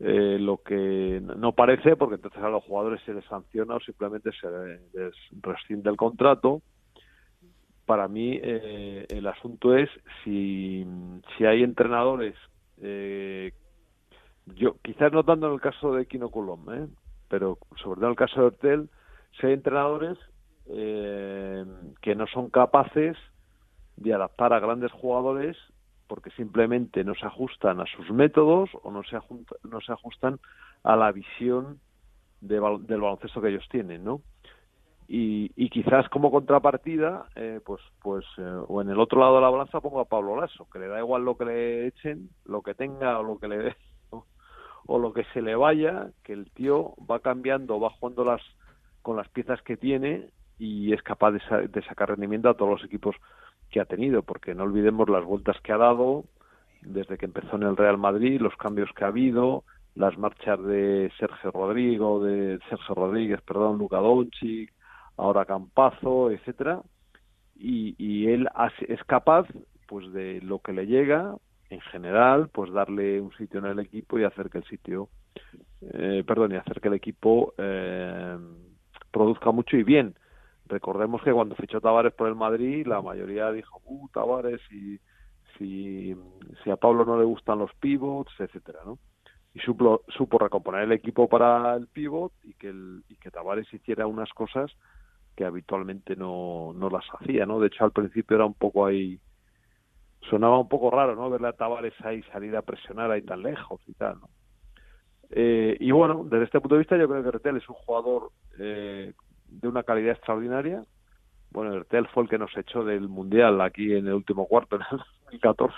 [0.00, 4.30] eh, lo que no parece, porque entonces a los jugadores se les sanciona o simplemente
[4.40, 6.62] se les rescinde el contrato.
[7.86, 9.90] Para mí, eh, el asunto es
[10.22, 10.86] si,
[11.36, 12.34] si hay entrenadores
[12.82, 13.52] eh,
[14.56, 16.88] yo quizás no tanto en el caso de Kino Colom, ¿eh?
[17.28, 18.90] pero sobre todo en el caso de Hortel,
[19.38, 20.18] si hay entrenadores
[20.66, 21.64] eh,
[22.00, 23.16] que no son capaces
[24.00, 25.56] de adaptar a grandes jugadores
[26.08, 29.16] porque simplemente no se ajustan a sus métodos o no se,
[29.62, 30.40] no se ajustan
[30.82, 31.78] a la visión
[32.40, 34.22] del baloncesto que ellos tienen, ¿no?
[35.06, 39.42] Y, y quizás como contrapartida, eh, pues, pues, eh, o en el otro lado de
[39.42, 42.62] la balanza pongo a Pablo Lasso, que le da igual lo que le echen, lo
[42.62, 43.76] que tenga o lo que le dé,
[44.86, 48.42] o lo que se le vaya, que el tío va cambiando, va jugando las
[49.02, 53.16] con las piezas que tiene y es capaz de, sacar rendimiento a todos los equipos
[53.70, 56.24] que ha tenido, porque no olvidemos las vueltas que ha dado
[56.82, 61.10] desde que empezó en el Real Madrid, los cambios que ha habido, las marchas de
[61.18, 64.72] Sergio Rodrigo, de Sergio Rodríguez, perdón, Luca Doncic,
[65.16, 66.80] ahora Campazo, etcétera,
[67.56, 68.48] y, y él
[68.88, 69.46] es capaz,
[69.86, 71.34] pues de lo que le llega,
[71.68, 75.08] en general, pues darle un sitio en el equipo y hacer que el sitio,
[75.82, 78.38] eh, perdón, y hacer que el equipo eh,
[79.10, 80.14] produzca mucho y bien.
[80.70, 85.00] Recordemos que cuando fichó Tavares por el Madrid, la mayoría dijo, uh, Tavares, y
[85.58, 86.16] si,
[86.70, 88.98] a Pablo no le gustan los pivots, etcétera, ¿no?
[89.52, 93.02] Y supo, supo recomponer el equipo para el pivot y que, el,
[93.32, 94.70] Tavares hiciera unas cosas
[95.34, 97.58] que habitualmente no, no las hacía, ¿no?
[97.58, 99.18] De hecho, al principio era un poco ahí
[100.28, 101.30] sonaba un poco raro, ¿no?
[101.30, 104.28] Verle a Tavares ahí salir a presionar ahí tan lejos y tal, ¿no?
[105.30, 108.30] Eh, y bueno, desde este punto de vista yo creo que Retel es un jugador
[108.58, 109.14] eh,
[109.50, 110.84] de una calidad extraordinaria.
[111.50, 114.82] Bueno, Retel fue el que nos echó del Mundial aquí en el último cuarto, en
[114.90, 115.74] el 2014,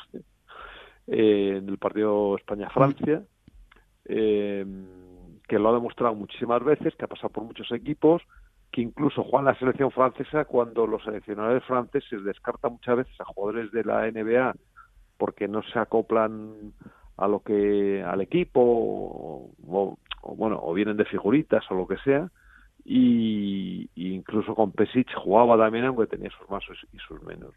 [1.08, 3.22] eh, en el partido España-Francia,
[4.04, 4.66] eh,
[5.48, 8.22] que lo ha demostrado muchísimas veces, que ha pasado por muchos equipos,
[8.70, 13.24] que incluso juega en la selección francesa cuando los seleccionadores franceses descartan muchas veces a
[13.24, 14.54] jugadores de la NBA
[15.18, 16.72] porque no se acoplan
[17.18, 19.98] a lo que al equipo o,
[20.34, 22.30] bueno o vienen de figuritas o lo que sea
[22.84, 27.54] y, incluso con Pesic jugaba también aunque tenía sus más y sus menos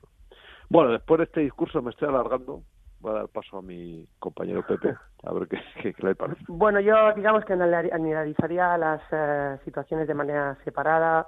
[0.70, 2.62] bueno después de este discurso me estoy alargando
[3.06, 6.42] voy a dar paso a mi compañero Pepe, a ver qué, le parece.
[6.48, 11.28] Bueno, yo digamos que analizaría las eh, situaciones de manera separada.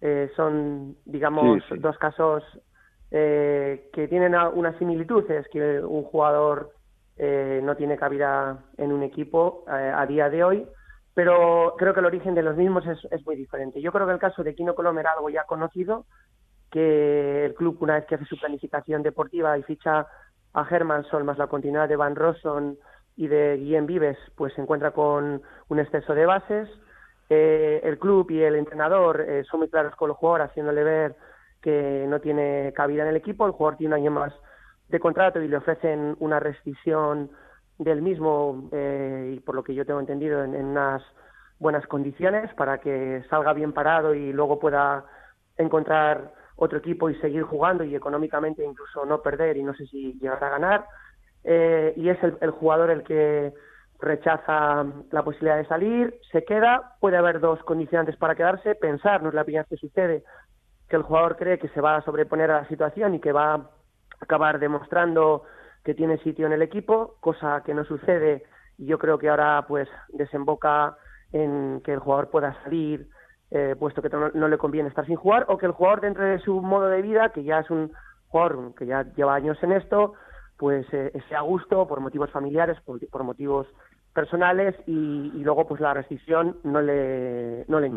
[0.00, 2.44] Eh, son, digamos, dos casos
[3.10, 6.72] eh, que tienen una similitud, es que un jugador
[7.18, 10.68] no tiene cabida en un equipo a día de hoy,
[11.18, 13.80] pero creo que el origen de los mismos es, muy diferente.
[13.80, 16.06] Yo creo que el caso de Kino Colom era algo ya conocido,
[16.70, 20.06] que el club, una vez que hace su planificación deportiva y ficha
[20.52, 22.78] a Sol más la continuidad de Van Rosson
[23.16, 26.68] y de Guillem Vives, pues se encuentra con un exceso de bases.
[27.28, 31.16] Eh, el club y el entrenador eh, son muy claros con el jugador, haciéndole ver
[31.60, 33.44] que no tiene cabida en el equipo.
[33.44, 34.32] El jugador tiene un año más
[34.88, 37.32] de contrato y le ofrecen una rescisión
[37.78, 41.02] del mismo, eh, y por lo que yo tengo entendido, en, unas
[41.58, 45.04] buenas condiciones para que salga bien parado y luego pueda
[45.56, 50.14] encontrar otro equipo y seguir jugando y económicamente incluso no perder y no sé si
[50.20, 50.84] llegar a ganar.
[51.44, 53.52] Eh, y es el, jugador el que
[54.00, 59.28] rechaza la posibilidad de salir, se queda, puede haber dos condicionantes para quedarse, pensar, no
[59.28, 60.24] es la primera vez que sucede,
[60.88, 63.54] que el jugador cree que se va a sobreponer a la situación y que va
[63.54, 63.70] a
[64.20, 65.44] acabar demostrando
[65.84, 68.44] que tiene sitio en el equipo, cosa que no sucede
[68.78, 70.96] y yo creo que ahora pues desemboca
[71.32, 73.08] en que el jugador pueda salir,
[73.50, 76.38] eh, puesto que no, le conviene estar sin jugar, o que el jugador dentro de
[76.38, 77.92] su modo de vida, que ya es un
[78.28, 80.14] jugador que ya lleva años en esto,
[80.56, 83.66] pues eh, esté a gusto por motivos familiares, por, motivos
[84.14, 87.96] personales y, luego pues la rescisión no le, no le mm.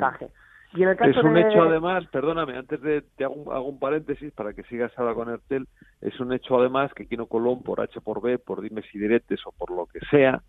[0.74, 4.32] Y en el caso es un hecho además, perdóname, antes de te hago, un, paréntesis
[4.32, 5.68] para que sigas ahora con Ertel,
[6.00, 9.42] es un hecho además que Quino Colón por H por B, por dimes y diretes
[9.46, 10.42] o por lo que sea,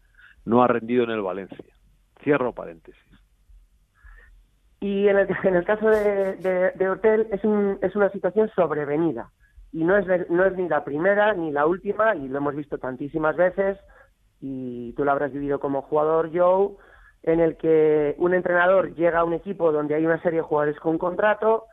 [0.44, 1.74] no ha rendido en el Valencia.
[2.22, 3.02] Cierro paréntesis.
[4.80, 9.30] Y en el, en el caso de, de, Hotel es, un, es una situación sobrevenida.
[9.72, 12.78] Y no es, no es ni la primera ni la última, y lo hemos visto
[12.78, 13.78] tantísimas veces,
[14.40, 16.76] y tú lo habrás vivido como jugador, Joe,
[17.22, 20.78] en el que un entrenador llega a un equipo donde hay una serie de jugadores
[20.80, 21.66] con contrato,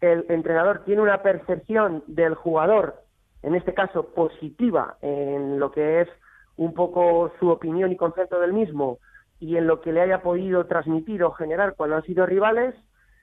[0.00, 3.02] el entrenador tiene una percepción del jugador,
[3.42, 6.08] en este caso positiva, en lo que es
[6.56, 8.98] un poco su opinión y concepto del mismo
[9.40, 12.74] y en lo que le haya podido transmitir o generar cuando han sido rivales,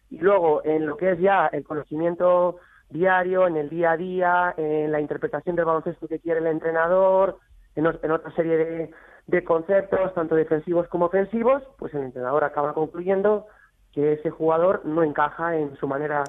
[0.09, 2.57] y luego en lo que es ya el conocimiento
[2.89, 7.39] diario, en el día a día, en la interpretación del baloncesto que quiere el entrenador,
[7.75, 8.91] en, en otra serie de,
[9.31, 13.47] de conceptos, tanto defensivos como ofensivos, pues el entrenador acaba concluyendo
[13.93, 16.23] que ese jugador no encaja en su manera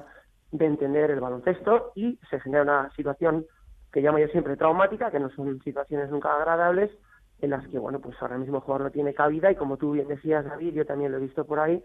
[0.51, 3.45] de entender el baloncesto y se genera una situación
[3.91, 6.89] que llamo yo siempre traumática, que no son situaciones nunca agradables,
[7.41, 9.91] en las que, bueno, pues ahora mismo el jugador no tiene cabida y como tú
[9.91, 11.83] bien decías, David, yo también lo he visto por ahí,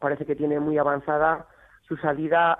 [0.00, 1.46] parece que tiene muy avanzada
[1.82, 2.52] su salida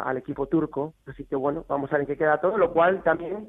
[0.00, 0.94] al equipo turco.
[1.06, 3.48] Así que, bueno, vamos a ver qué queda todo, lo cual también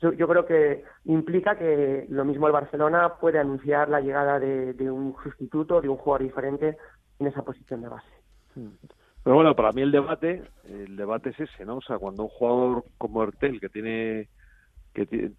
[0.00, 5.14] yo creo que implica que lo mismo el Barcelona puede anunciar la llegada de, un
[5.22, 6.76] sustituto, de un jugador diferente
[7.18, 8.08] en esa posición de base.
[8.54, 8.72] Hmm.
[9.22, 11.78] Pero bueno, para mí el debate, el debate es ese, ¿no?
[11.78, 14.28] O sea, cuando un jugador como Ertel, que tiene,
[14.94, 15.32] que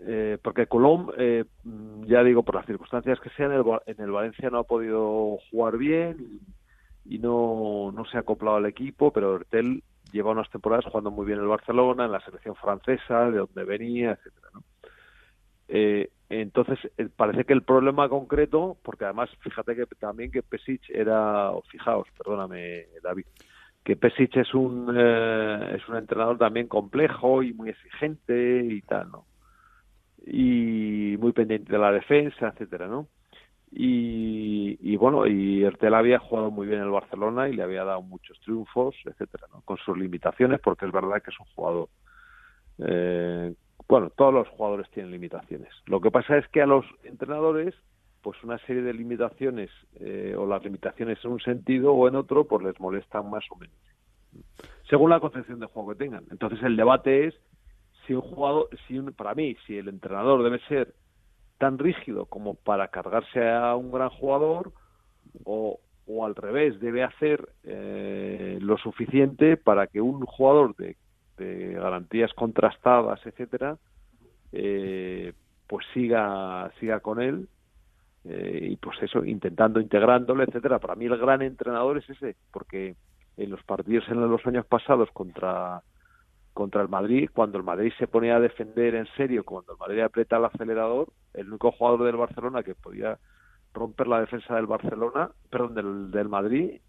[0.00, 1.44] eh, porque Colom, eh,
[2.06, 5.38] ya digo, por las circunstancias que sean, en el, en el Valencia no ha podido
[5.50, 6.40] jugar bien
[7.04, 11.26] y, no, no se ha acoplado al equipo, pero Ertel lleva unas temporadas jugando muy
[11.26, 14.62] bien el Barcelona, en la selección francesa, de donde venía, etcétera, ¿no?
[15.68, 20.88] Eh, entonces, eh, parece que el problema concreto, porque además, fíjate que también que Pesic
[20.90, 23.26] era, fijaos, perdóname, David,
[23.84, 29.10] que Pesic es un, eh, es un entrenador también complejo y muy exigente y tal,
[29.10, 29.26] ¿no?
[30.26, 33.08] Y muy pendiente de la defensa, etcétera, ¿no?
[33.70, 38.02] Y, bueno, y Ertel había jugado muy bien en el Barcelona y le había dado
[38.02, 41.88] muchos triunfos, etcétera, con sus limitaciones, porque es verdad que es un jugador.
[42.78, 43.54] Eh,
[43.86, 45.70] bueno, todos los jugadores tienen limitaciones.
[45.86, 47.74] Lo que pasa es que a los entrenadores,
[48.22, 52.44] pues una serie de limitaciones, eh, o las limitaciones en un sentido o en otro,
[52.44, 53.76] pues les molestan más o menos,
[54.88, 56.24] según la concepción de juego que tengan.
[56.30, 57.34] Entonces el debate es
[58.06, 60.94] si un jugador, si para mí, si el entrenador debe ser
[61.58, 64.72] tan rígido como para cargarse a un gran jugador
[65.44, 70.96] o, o al revés, debe hacer eh, lo suficiente para que un jugador de,
[71.38, 73.76] garantías contrastadas, etcétera,
[74.50, 75.32] eh,
[75.68, 77.48] pues siga, siga con él
[78.24, 80.80] eh, y pues eso, intentando integrándole, etcétera.
[80.80, 82.96] Para mí el gran entrenador es ese, porque
[83.36, 85.82] en los partidos en los años pasados contra
[86.58, 90.00] contra el Madrid, cuando el Madrid se ponía a defender en serio, cuando el Madrid
[90.00, 93.16] aprieta el acelerador, el único jugador del Barcelona que podía
[93.72, 96.80] romper la defensa del Barcelona, perdón, del, del Madrid,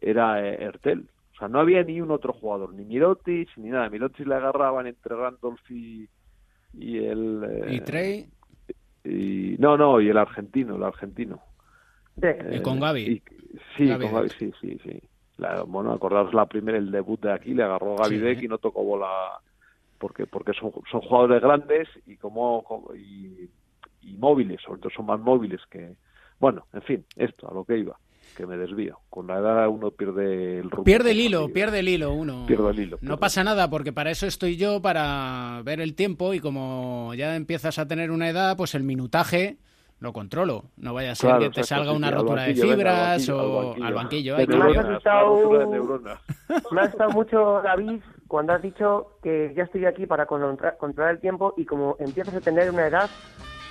[0.00, 1.10] era eh, Ertel.
[1.34, 3.90] O sea, no había ni un otro jugador, ni Mirotic, ni nada.
[3.90, 6.08] Mirotic le agarraban entre Randolph y,
[6.74, 7.42] y el...
[7.50, 8.28] Eh, ¿Y Trey?
[9.02, 11.40] Y, no, no, y el argentino, el argentino.
[12.52, 13.24] y con Gaby.
[13.76, 15.02] sí, con Gaby, sí, sí, sí.
[15.38, 18.58] La, bueno, acordaros la primera, el debut de aquí, le agarró Gaby Deck y no
[18.58, 19.08] tocó bola
[19.98, 23.48] porque porque son, son jugadores grandes y como y,
[24.18, 25.96] móviles, sobre todo son más móviles que
[26.38, 27.98] bueno, en fin, esto a lo que iba,
[28.36, 29.00] que me desvío.
[29.10, 30.84] Con la edad uno pierde el rumbo.
[30.84, 32.44] Pierde el hilo, pierde el hilo uno.
[32.46, 32.98] Pierde el hilo.
[33.00, 37.36] No pasa nada porque para eso estoy yo para ver el tiempo y como ya
[37.36, 39.58] empiezas a tener una edad, pues el minutaje
[40.00, 40.64] lo controlo.
[40.76, 44.36] No vaya a ser que te salga una rotura de fibras o al banquillo.
[44.36, 45.36] me, ha asustado,
[47.12, 51.96] mucho, David, cuando has dicho que ya estoy aquí para controlar el tiempo y como
[51.98, 53.10] empiezas a tener una edad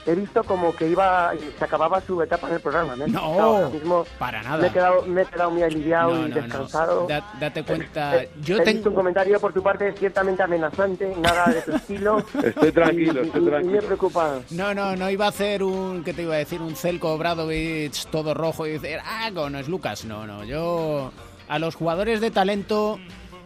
[0.06, 2.96] he visto como que iba se acababa su etapa en el programa.
[3.08, 4.58] No, para nada.
[4.58, 7.08] Me he quedado, me he quedado muy aliviado y descansado.
[7.40, 8.24] date cuenta.
[8.42, 12.24] Yo tengo un comentario por tu parte ciertamente amenazante, nada de tu estilo.
[12.44, 13.72] estoy tranquilo, estoy tranquilo.
[13.72, 14.44] Y me preocupado.
[14.52, 16.62] No, no, no iba a hacer un, ¿qué te iba a decir?
[16.62, 20.06] Un Celco Bradovich todo rojo y decir, ah, no es Lucas.
[20.06, 21.12] No, no, yo
[21.48, 23.00] a los jugadores de talento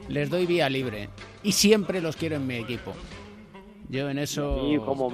[0.07, 1.09] les doy vía libre
[1.43, 2.93] y siempre los quiero en mi equipo.
[3.89, 4.61] Yo en eso.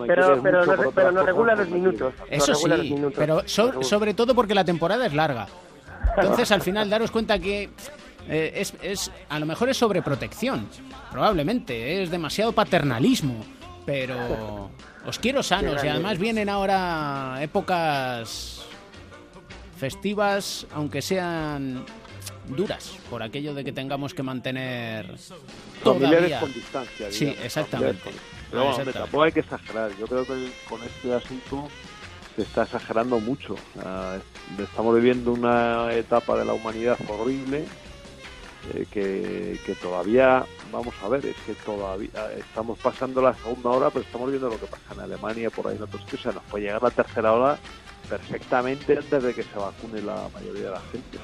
[0.06, 2.14] pero, pero, no, pero no regula los minutos.
[2.30, 2.68] Eso sí,
[3.16, 5.48] pero sobre todo porque la temporada es larga.
[6.18, 7.70] Entonces, al final, daros cuenta que
[8.30, 10.68] eh, es, es, a lo mejor es sobreprotección,
[11.12, 13.44] probablemente, es demasiado paternalismo,
[13.86, 14.70] pero
[15.06, 18.66] os quiero sanos y además vienen ahora épocas
[19.78, 21.86] festivas, aunque sean
[22.48, 25.16] duras, por aquello de que tengamos que mantener
[25.84, 26.40] todavía...
[26.40, 27.12] con distancia.
[27.12, 28.12] Sí, exactamente.
[28.52, 29.92] Pero tampoco hay que exagerar.
[29.98, 31.68] Yo creo que con este asunto
[32.36, 33.56] se está exagerando mucho.
[34.60, 37.66] estamos viviendo una etapa de la humanidad horrible
[38.74, 38.88] eh,
[39.66, 44.30] que, todavía, vamos a ver, es que todavía estamos pasando la segunda hora, pero estamos
[44.30, 46.22] viendo lo que pasa en Alemania, por ahí en otros sitios.
[46.22, 47.58] O sea, nos puede llegar la tercera hora
[48.10, 51.20] perfectamente antes de que se vacune la mayoría de la gente.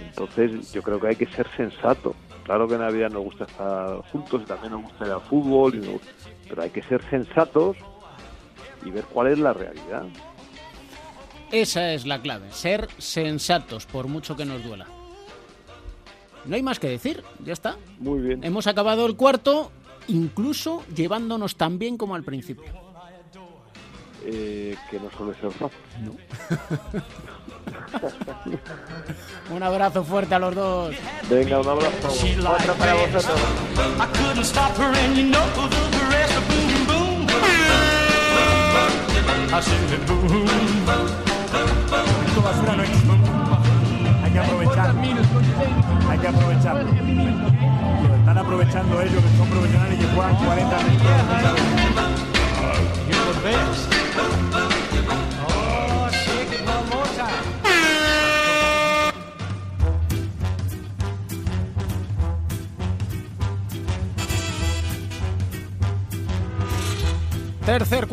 [0.00, 2.14] Entonces, yo creo que hay que ser sensato.
[2.44, 5.74] Claro que en Navidad nos gusta estar juntos y también nos gusta ir al fútbol,
[5.74, 6.00] y
[6.54, 7.76] pero hay que ser sensatos
[8.84, 10.04] y ver cuál es la realidad.
[11.50, 14.86] Esa es la clave, ser sensatos, por mucho que nos duela.
[16.44, 17.76] No hay más que decir, ya está.
[17.98, 18.44] Muy bien.
[18.44, 19.72] Hemos acabado el cuarto,
[20.06, 22.83] incluso llevándonos tan bien como al principio.
[24.26, 25.78] Eh, que no suele ser fácil.
[26.00, 26.12] No.
[29.54, 30.94] un abrazo fuerte a los dos.
[31.28, 32.08] Venga, un abrazo.
[32.08, 33.26] Otro para vosotros.
[44.22, 44.94] Hay que aprovechar.
[46.10, 46.76] Hay que aprovechar.
[46.76, 51.53] Lo están aprovechando ellos que son profesionales y que juegan 40 minutos.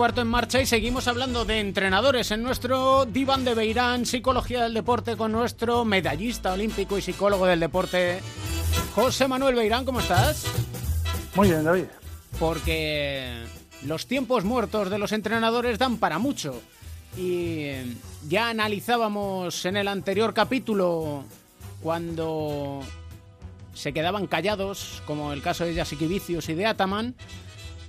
[0.01, 4.73] Cuarto en marcha y seguimos hablando de entrenadores en nuestro diván de Beirán, psicología del
[4.73, 8.19] deporte con nuestro medallista olímpico y psicólogo del deporte,
[8.95, 10.45] José Manuel Beirán, ¿cómo estás?
[11.35, 11.83] Muy bien, David.
[12.39, 13.43] Porque
[13.85, 16.59] los tiempos muertos de los entrenadores dan para mucho.
[17.15, 17.69] Y
[18.27, 21.25] ya analizábamos en el anterior capítulo
[21.83, 22.79] cuando
[23.75, 27.13] se quedaban callados, como el caso de Yasikivicius y de Ataman,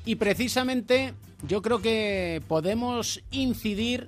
[0.05, 4.07] y precisamente yo creo que podemos incidir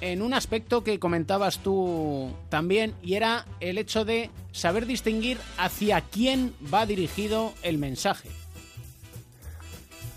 [0.00, 6.00] en un aspecto que comentabas tú también, y era el hecho de saber distinguir hacia
[6.00, 8.30] quién va dirigido el mensaje.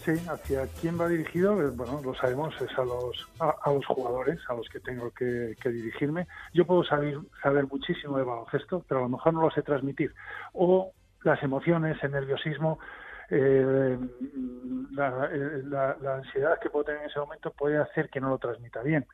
[0.06, 4.40] Sí, hacia quién va dirigido, eh, bueno, lo sabemos, es a los, a, los jugadores
[4.50, 6.28] a los que tengo que, dirigirme.
[6.54, 10.14] Yo puedo saber, saber muchísimo de baloncesto, pero a lo mejor no lo sé transmitir.
[10.54, 10.92] O
[11.24, 12.80] las emociones, el nerviosismo,
[13.32, 13.98] eh,
[14.92, 19.06] la, ansiedad que puedo tener en ese momento puede hacer que no lo transmita bien.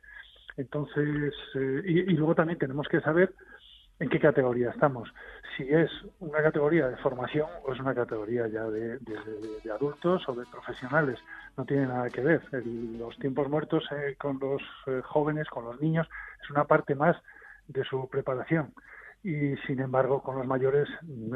[0.56, 3.32] Entonces, eh, y, luego también tenemos que saber
[4.00, 5.08] en qué categoría estamos.
[5.56, 8.98] Si es una categoría de formación o es una categoría ya de,
[9.72, 11.18] adultos o de profesionales.
[11.56, 12.42] No tiene nada que ver.
[12.52, 14.62] los tiempos muertos eh, con los
[15.04, 16.08] jóvenes, con los niños,
[16.42, 17.16] es una parte más
[17.68, 18.72] de su preparación
[19.28, 20.88] y sin embargo con los mayores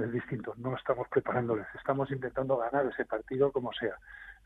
[0.02, 3.96] es distinto, no estamos preparándoles, estamos intentando ganar ese partido como sea.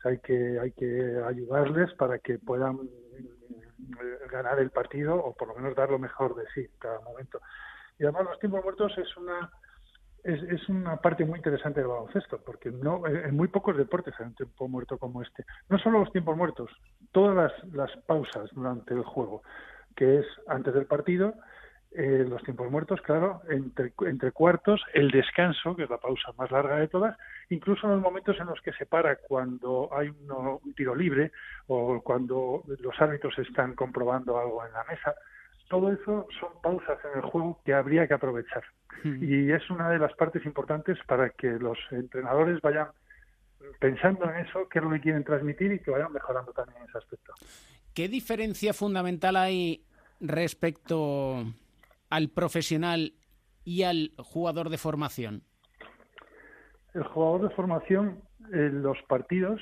[0.03, 5.55] hay que hay que ayudarles para que puedan mm, ganar el partido o por lo
[5.55, 7.39] menos dar lo mejor de sí cada momento.
[7.97, 9.49] Y además los tiempos muertos es una
[10.25, 14.25] es, es una parte muy interesante del baloncesto, porque no en muy pocos deportes hay
[14.25, 15.45] un tiempo muerto como este.
[15.69, 16.69] No solo los tiempos muertos,
[17.13, 19.41] todas las, las pausas durante el juego,
[19.95, 21.33] que es antes del partido,
[21.91, 26.51] eh, los tiempos muertos, claro, entre, entre cuartos, el descanso, que es la pausa más
[26.51, 27.17] larga de todas,
[27.49, 31.31] incluso en los momentos en los que se para cuando hay un tiro libre
[31.67, 35.15] o cuando los árbitros están comprobando algo en la mesa,
[35.69, 38.63] todo eso son pausas en el juego que habría que aprovechar.
[39.03, 39.23] Hmm.
[39.23, 42.87] Y es una de las partes importantes para que los entrenadores vayan
[43.79, 46.97] pensando en eso, qué es lo que quieren transmitir y que vayan mejorando también ese
[46.97, 47.33] aspecto.
[47.97, 49.83] ¿qué diferencia fundamental hay
[50.19, 51.43] respecto
[52.09, 53.13] al profesional
[53.63, 55.43] y al jugador de formación?
[56.93, 58.21] El jugador de formación,
[58.53, 59.61] eh, los partidos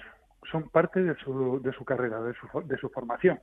[0.52, 3.40] son parte de su, de su carrera, de su, de su formación.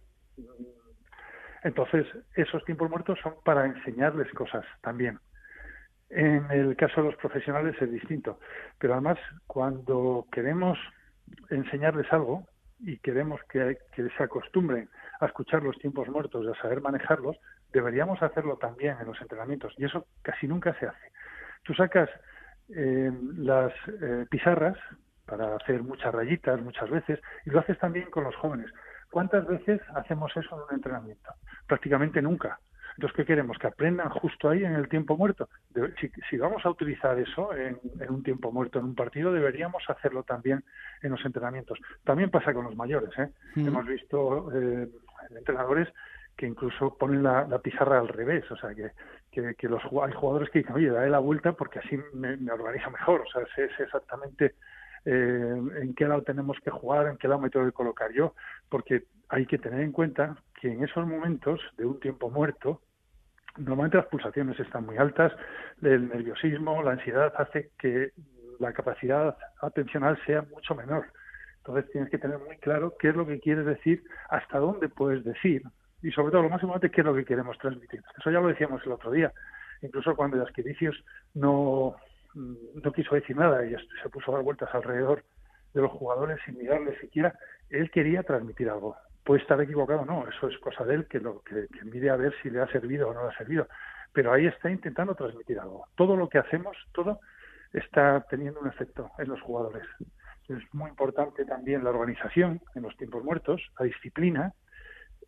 [1.64, 5.18] Entonces, esos tiempos muertos son para enseñarles cosas también.
[6.10, 8.38] En el caso de los profesionales es distinto,
[8.78, 10.78] pero además cuando queremos
[11.48, 12.46] enseñarles algo
[12.80, 14.90] y queremos que, se acostumbren
[15.20, 17.36] a escuchar los tiempos muertos y a saber manejarlos,
[17.72, 21.12] deberíamos hacerlo también en los entrenamientos y eso casi nunca se hace.
[21.62, 22.08] Tú sacas
[22.68, 24.76] eh, las eh, pizarras
[25.26, 28.70] para hacer muchas rayitas muchas veces y lo haces también con los jóvenes.
[29.10, 31.30] ¿Cuántas veces hacemos eso en un entrenamiento?
[31.66, 32.58] Prácticamente nunca.
[32.96, 33.58] Entonces, ¿qué queremos?
[33.58, 35.48] Que aprendan justo ahí en el tiempo muerto.
[36.28, 40.64] Si, vamos a utilizar eso en, un tiempo muerto en un partido, deberíamos hacerlo también
[41.02, 41.78] en los entrenamientos.
[42.04, 43.10] También pasa con los mayores.
[43.18, 43.28] ¿eh?
[43.56, 43.66] Mm.
[43.68, 44.88] Hemos visto eh,
[45.36, 45.88] entrenadores
[46.42, 48.90] que incluso ponen la, pizarra al revés, o sea, que,
[49.54, 53.20] que, los, hay jugadores que dicen, oye, dale la vuelta porque así me, organizo mejor,
[53.20, 54.56] o sea, sé, exactamente
[55.04, 58.34] eh, en qué lado tenemos que jugar, en qué lado me tengo que colocar yo,
[58.68, 62.80] porque hay que tener en cuenta que en esos momentos de un tiempo muerto,
[63.58, 65.32] normalmente las pulsaciones están muy altas,
[65.80, 68.10] el nerviosismo, la ansiedad hace que
[68.58, 71.06] la capacidad atencional sea mucho menor.
[71.58, 75.22] Entonces tienes que tener muy claro qué es lo que quieres decir, hasta dónde puedes
[75.22, 75.62] decir
[76.02, 78.02] y sobre todo lo más importante qué es lo que queremos transmitir.
[78.18, 79.32] Eso ya lo decíamos el otro día.
[79.82, 81.96] Incluso cuando Asquericios no,
[82.34, 85.24] no quiso decir nada y se puso a dar vueltas alrededor
[85.74, 87.34] de los jugadores sin mirarles siquiera,
[87.70, 91.42] él quería transmitir algo puede estar equivocado no, eso es cosa de él que lo
[91.42, 93.68] que, mire a ver si le ha servido o no le ha servido,
[94.12, 95.86] pero ahí está intentando transmitir algo.
[95.96, 97.20] Todo lo que hacemos, todo
[97.72, 99.84] está teniendo un efecto en los jugadores.
[100.48, 104.52] Es muy importante también la organización en los tiempos muertos, la disciplina.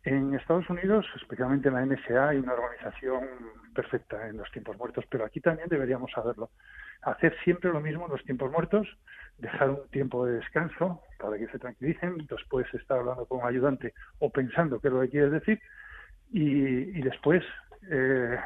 [0.05, 3.27] En Estados Unidos, especialmente en la NSA, hay una organización
[3.73, 6.51] perfecta en los tiempos muertos, pero aquí también deberíamos saberlo.
[7.01, 8.87] Hacer siempre lo mismo en los tiempos muertos,
[9.39, 13.95] dejar un tiempo de descanso para que se tranquilicen, después estar hablando con un ayudante
[14.19, 15.59] o pensando qué es lo que quieres decir
[16.31, 17.43] y, después
[17.89, 18.37] eh,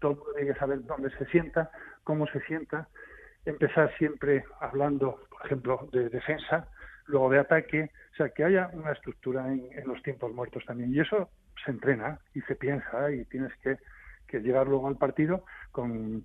[0.00, 1.70] todo el mundo tiene que saber dónde se sienta,
[2.02, 2.88] cómo se sienta,
[3.46, 6.68] empezar siempre hablando, por ejemplo, de defensa,
[7.06, 10.94] luego de ataque, o sea, que haya una estructura en, en los tiempos muertos también.
[10.94, 11.30] Y eso
[11.64, 13.76] se entrena y se piensa y tienes que
[14.26, 16.24] que llegar luego al partido con,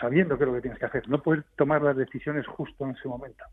[0.00, 1.08] sabiendo qué es lo que tienes que hacer.
[1.08, 3.44] No puedes tomar las decisiones justo en ese momento.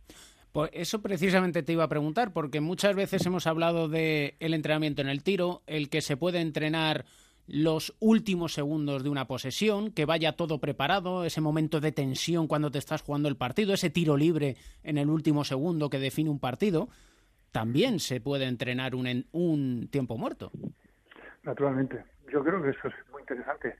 [0.51, 5.01] Pues eso precisamente te iba a preguntar, porque muchas veces hemos hablado del el entrenamiento
[5.01, 7.05] en el tiro, el que se puede entrenar
[7.51, 12.71] los últimos segundos de una posesión, que vaya todo preparado, ese momento de tensión cuando
[12.71, 16.39] te estás jugando el partido, ese tiro libre en el último segundo que define un
[16.39, 16.89] partido,
[17.51, 20.51] también se puede entrenar un, un tiempo muerto.
[21.43, 22.03] Naturalmente.
[22.31, 23.75] Yo creo que eso es muy interesante.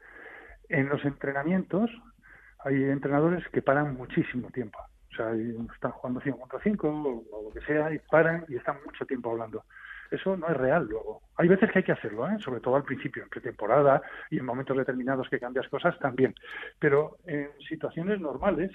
[0.67, 1.89] En los entrenamientos
[2.59, 4.80] hay entrenadores que paran muchísimo tiempo.
[5.11, 5.34] O sea,
[5.74, 9.32] están jugando 5 contra 5 o, lo que sea y paran y están mucho tiempo
[9.32, 9.63] hablando.
[10.12, 11.22] Eso no es real luego.
[11.38, 12.38] Hay veces que hay que hacerlo, ¿eh?
[12.39, 16.36] sobre todo al principio, en pretemporada y en momentos determinados que cambias cosas también.
[16.78, 18.72] Pero en situaciones normales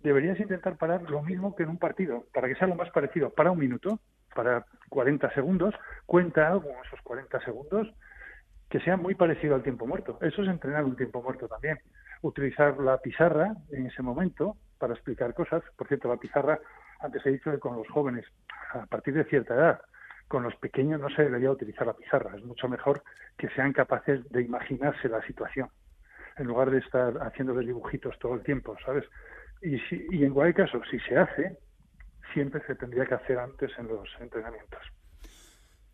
[0.00, 3.30] deberías intentar parar lo mismo que en un partido, para que sea lo más parecido.
[3.30, 3.98] Para un minuto,
[4.34, 5.74] para 40 segundos,
[6.04, 7.88] cuenta algo esos 40 segundos
[8.68, 10.18] que sea muy parecido al tiempo muerto.
[10.20, 11.78] Eso es entrenar un tiempo muerto también.
[12.20, 15.62] Utilizar la pizarra en ese momento para explicar cosas.
[15.76, 16.58] Por cierto, la pizarra,
[17.00, 18.26] antes he dicho que con los jóvenes,
[18.72, 19.80] a partir de cierta edad,
[20.28, 22.36] con los pequeños no se debería utilizar la pizarra.
[22.36, 23.02] Es mucho mejor
[23.36, 25.68] que sean capaces de imaginarse la situación,
[26.36, 29.04] en lugar de estar haciéndoles dibujitos todo el tiempo, ¿sabes?
[29.62, 31.58] Y, si, y en cualquier caso, si se hace,
[32.32, 34.80] siempre se tendría que hacer antes en los entrenamientos.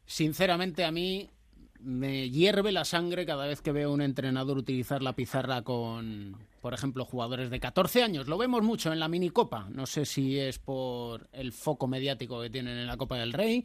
[0.04, 1.30] Sinceramente, a mí
[1.78, 6.36] me hierve la sangre cada vez que veo a un entrenador utilizar la pizarra con,
[6.60, 8.28] por ejemplo, jugadores de 14 años.
[8.28, 9.68] Lo vemos mucho en la minicopa.
[9.70, 13.64] No sé si es por el foco mediático que tienen en la Copa del Rey,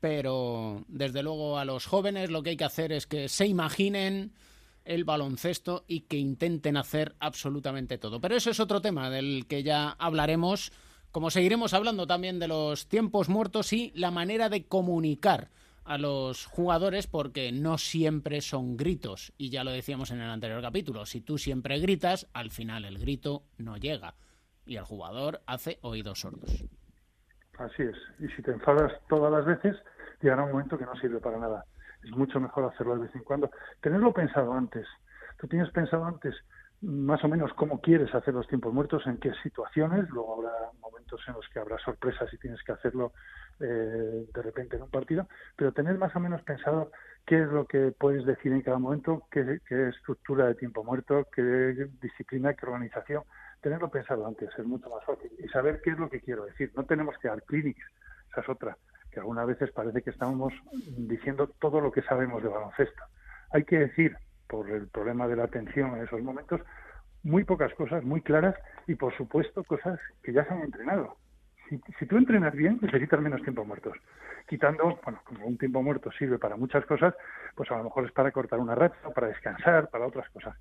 [0.00, 4.32] pero desde luego a los jóvenes lo que hay que hacer es que se imaginen
[4.84, 8.20] el baloncesto y que intenten hacer absolutamente todo.
[8.20, 10.72] Pero eso es otro tema del que ya hablaremos,
[11.10, 15.50] como seguiremos hablando también de los tiempos muertos y la manera de comunicar
[15.84, 19.32] a los jugadores porque no siempre son gritos.
[19.38, 22.98] Y ya lo decíamos en el anterior capítulo, si tú siempre gritas, al final el
[22.98, 24.14] grito no llega
[24.66, 26.64] y el jugador hace oídos sordos.
[27.58, 27.96] Así es.
[28.18, 29.76] Y si te enfadas todas las veces,
[30.20, 31.64] llegará un momento que no sirve para nada.
[32.02, 33.50] Es mucho mejor hacerlo de vez en cuando.
[33.80, 34.86] Tenerlo pensado antes.
[35.38, 36.34] Tú tienes pensado antes
[36.82, 41.20] más o menos cómo quieres hacer los tiempos muertos, en qué situaciones, luego habrá momentos
[41.26, 43.12] en los que habrá sorpresas y tienes que hacerlo
[43.60, 45.26] eh, de repente en un partido,
[45.56, 46.90] pero tener más o menos pensado
[47.24, 51.26] qué es lo que puedes decir en cada momento, qué, qué estructura de tiempo muerto,
[51.34, 53.24] qué disciplina, qué organización,
[53.66, 56.70] tenerlo pensado antes es mucho más fácil y saber qué es lo que quiero decir.
[56.76, 57.84] No tenemos que dar clinics,
[58.30, 58.76] esa es otra,
[59.10, 60.52] que algunas veces parece que estamos
[60.96, 63.02] diciendo todo lo que sabemos de baloncesto.
[63.50, 66.60] Hay que decir, por el problema de la atención en esos momentos,
[67.24, 68.54] muy pocas cosas muy claras
[68.86, 71.16] y, por supuesto, cosas que ya se han entrenado.
[71.68, 73.98] Si, si tú entrenas bien, necesitas menos tiempo muertos.
[74.46, 77.14] Quitando, bueno, como un tiempo muerto sirve para muchas cosas,
[77.56, 80.56] pues a lo mejor es para cortar una racha, para descansar, para otras cosas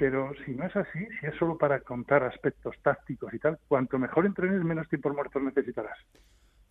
[0.00, 3.98] pero si no es así, si es solo para contar aspectos tácticos y tal, cuanto
[3.98, 5.98] mejor entrenes, menos tiempos muertos necesitarás.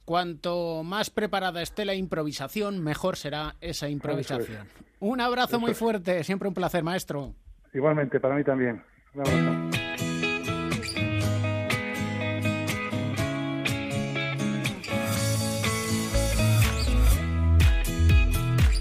[0.04, 4.68] Cuanto más preparada esté la improvisación, mejor será esa improvisación.
[5.00, 7.36] Un abrazo muy fuerte, siempre un placer, maestro.
[7.72, 8.82] Igualmente, para mí también.
[9.14, 9.78] Un abrazo.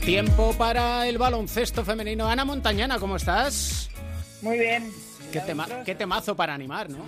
[0.07, 2.27] Tiempo para el baloncesto femenino.
[2.27, 3.89] Ana Montañana, ¿cómo estás?
[4.43, 4.93] Muy bien.
[5.33, 5.43] Qué,
[5.85, 6.99] qué temazo para animar, ¿no?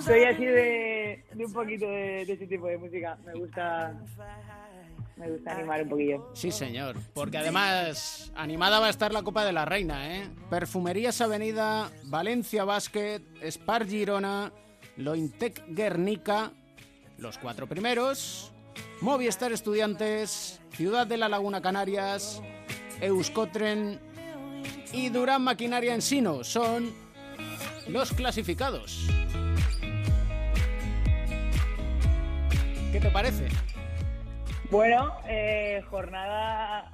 [0.00, 3.18] Soy así de, un poquito de, ese tipo de música.
[3.26, 3.94] Me gusta
[5.16, 6.30] me gusta animar un poquillo.
[6.34, 6.96] Sí, señor.
[7.12, 10.28] Porque además, animada va a estar la Copa de la Reina, ¿eh?
[10.50, 14.52] Perfumerías Avenida, Valencia Basket, Spar Girona,
[14.96, 16.50] Lointec Guernica,
[17.18, 18.52] los cuatro primeros,
[19.00, 22.42] Movistar Estudiantes, Ciudad de la Laguna Canarias,
[23.00, 24.00] Euskotren
[24.94, 26.92] y Durán Maquinaria Ensino son
[27.88, 29.08] los clasificados.
[32.92, 33.48] ¿Qué te parece?
[34.70, 36.90] Bueno, eh, jornada,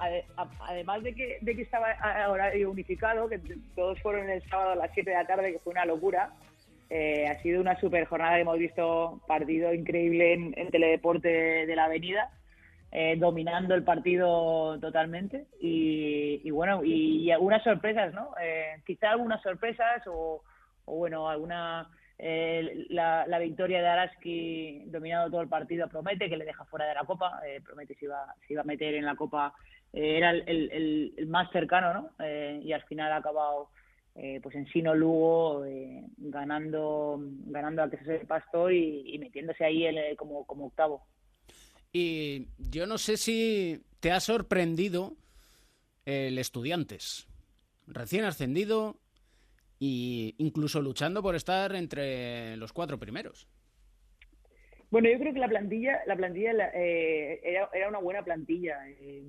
[0.67, 1.95] además de que, estaba
[2.29, 3.39] horario unificado, que
[3.75, 6.31] todos fueron el sábado a las 7 de la tarde, que fue una locura,
[6.89, 11.29] eh, ha sido una super jornada, hemos visto partido increíble en Teledeporte
[11.65, 12.31] de la Avenida,
[12.93, 18.33] eh, dominando el partido totalmente y, bueno, y, algunas sorpresas, ¿no?
[18.41, 20.43] Eh, quizá algunas sorpresas o,
[20.85, 21.89] bueno, alguna...
[22.23, 26.93] Eh, la, victoria de Araski dominado todo el partido promete que le deja fuera de
[26.93, 29.53] la Copa, promete si iba, se iba a meter en la Copa,
[29.93, 32.25] era el, más cercano, ¿no?
[32.61, 33.69] y al final ha acabado
[34.13, 35.63] pues en Sino Lugo
[36.17, 41.01] ganando ganando al que se el Pastor y, metiéndose ahí el, como, como octavo.
[41.93, 45.15] Y yo no sé si te ha sorprendido
[46.05, 47.27] el Estudiantes,
[47.87, 48.97] recién ascendido
[49.79, 53.47] e incluso luchando por estar entre los cuatro primeros.
[54.89, 58.77] Bueno, yo creo que la plantilla, la plantilla eh, era, era, una buena plantilla.
[58.89, 59.23] Eh,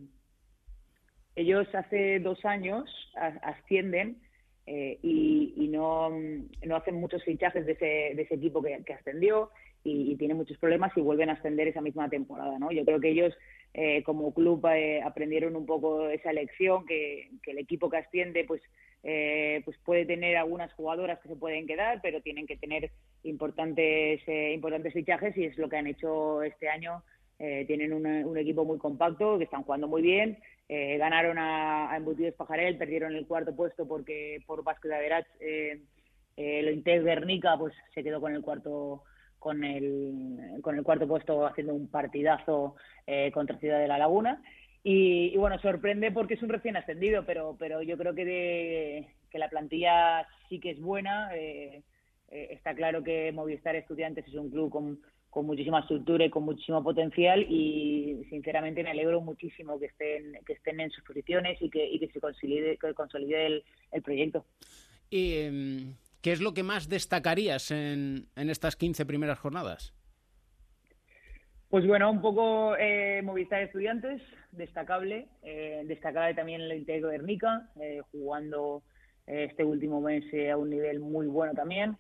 [1.37, 2.85] ellos hace dos años
[3.15, 4.21] ascienden
[4.67, 9.51] eh, y, no, no, hacen muchos fichajes de ese, de ese equipo que, que ascendió
[9.85, 12.71] y, tiene muchos problemas y vuelven a ascender esa misma temporada, ¿no?
[12.71, 13.35] Yo creo que ellos
[13.75, 18.63] eh, como club eh, aprendieron un poco esa lección que, el equipo que asciende pues
[19.03, 22.91] eh, pues puede tener algunas jugadoras que se pueden quedar pero tienen que tener
[23.25, 27.03] importantes importantes fichajes y es lo que han hecho este año
[27.67, 32.79] tienen un equipo muy compacto que están jugando muy bien ganaron a, a Embutidos Pajarel
[32.79, 35.27] perdieron el cuarto puesto porque por Vasco de Averach
[36.37, 39.03] eh, el Inter Guernica pues se quedó con el cuarto
[39.43, 42.77] con el, con el cuarto puesto haciendo un partidazo
[43.09, 44.41] eh, contra Ciudad de la Laguna.
[44.85, 49.49] Y, bueno, sorprende porque es un recién ascendido, pero, pero yo creo que, que la
[49.49, 51.35] plantilla sí que es buena.
[51.35, 51.83] Eh,
[52.31, 56.45] eh, está claro que Movistar Estudiantes es un club con, con muchísima estructura y con
[56.45, 61.69] muchísimo potencial y sinceramente me alegro muchísimo que estén que estén en sus posiciones y
[61.69, 64.45] que, y que se consolide, que consolide el, el proyecto.
[65.11, 69.93] Y em, ¿Qué es lo que más destacarías en, estas 15 primeras jornadas?
[71.69, 75.27] Pues bueno, un poco eh, Movistar Estudiantes, destacable.
[75.43, 78.85] Eh, destacable también el Integro de Ernica, eh, jugando
[79.27, 81.97] eh, este último mes a un nivel muy bueno también.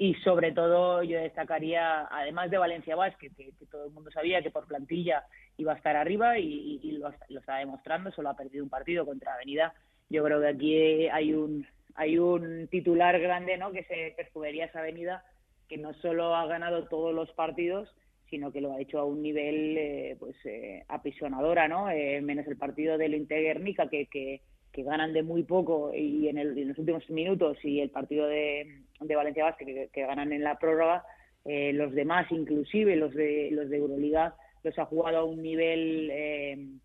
[0.00, 4.50] y sobre todo yo destacaría, además de Valencia Basket, que, todo el mundo sabía que
[4.50, 5.24] por plantilla
[5.56, 9.34] iba a estar arriba y, lo, lo, está demostrando, solo ha perdido un partido contra
[9.34, 9.72] Avenida.
[10.10, 11.66] Yo creo que aquí hay un,
[11.98, 13.72] hay un titular grande, ¿no?
[13.72, 15.24] Que se esa Avenida,
[15.68, 17.92] que no solo ha ganado todos los partidos,
[18.30, 21.90] sino que lo ha hecho a un nivel, eh, pues, eh, apisonadora, ¿no?
[21.90, 24.42] Eh, menos el partido del Integernica, que, que,
[24.72, 28.84] que, ganan de muy poco y en, el, los últimos minutos, y el partido de,
[29.00, 31.04] Valencia Vázquez, que, ganan en la prórroga,
[31.44, 36.80] eh, los demás, inclusive los de, los de Euroliga, los ha jugado a un nivel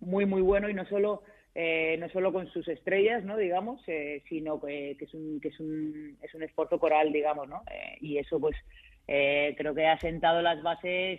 [0.00, 1.22] muy, muy bueno y no solo
[1.60, 3.36] eh, no solo con sus estrellas, ¿no?
[3.36, 7.64] Digamos, eh, sino que, es un, que es un, es un esfuerzo coral, digamos, ¿no?
[7.68, 8.54] Eh, y eso, pues,
[9.04, 11.18] creo que ha sentado las bases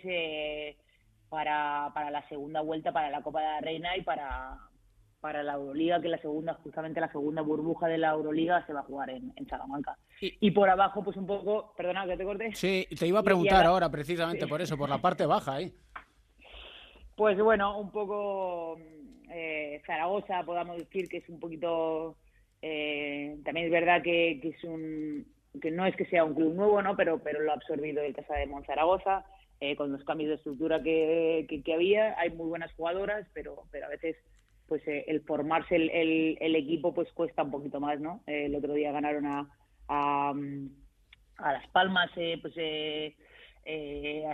[1.28, 4.56] para, para la segunda vuelta, para la Copa de la Reina y para,
[5.20, 8.80] para la Euroliga, que la segunda, justamente la segunda burbuja de la Euroliga se va
[8.80, 9.98] a jugar en, Salamanca.
[10.22, 12.54] Y, por abajo, pues un poco, perdona que te corte.
[12.54, 15.74] Sí, te iba a preguntar ahora precisamente por eso, por la parte baja ahí.
[17.14, 18.78] Pues bueno, un poco
[19.30, 22.16] eh, Zaragoza, podamos decir que es un poquito.
[22.62, 25.26] Eh, también es verdad que, es un.
[25.60, 26.96] que no es que sea un club nuevo, ¿no?
[26.96, 29.24] Pero, pero lo ha absorbido el Casa de Monzaragoza,
[29.60, 32.18] eh, con los cambios de estructura que, que, había.
[32.18, 34.16] Hay muy buenas jugadoras, pero, pero a veces
[34.66, 38.22] pues eh, el formarse el, el, equipo pues cuesta un poquito más, ¿no?
[38.28, 39.48] el otro día ganaron a,
[39.88, 40.32] a,
[41.40, 42.54] Las Palmas, pues
[43.72, 44.26] eh,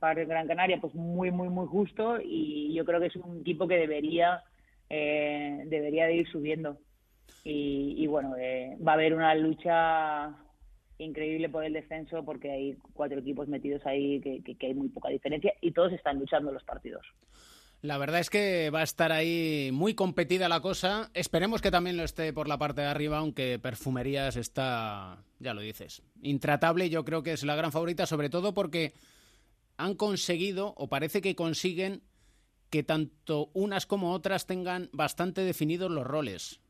[0.00, 3.68] a, Gran Canaria, pues muy, muy, muy justo y yo creo que es un equipo
[3.68, 4.42] que debería,
[4.90, 6.78] eh, debería de ir subiendo.
[7.44, 10.34] Y, bueno, eh, va a haber una lucha
[10.98, 15.08] increíble por el descenso porque hay cuatro equipos metidos ahí que, que hay muy poca
[15.08, 17.04] diferencia y todos están luchando los partidos.
[17.82, 21.10] La verdad es que va a estar ahí muy competida la cosa.
[21.14, 25.62] Esperemos que también lo esté por la parte de arriba, aunque Perfumerías está, ya lo
[25.62, 26.90] dices, intratable.
[26.90, 28.92] Yo creo que es la gran favorita, sobre todo porque
[29.78, 32.02] han conseguido, o parece que consiguen,
[32.70, 36.60] que tanto unas como otras tengan bastante definidos los roles.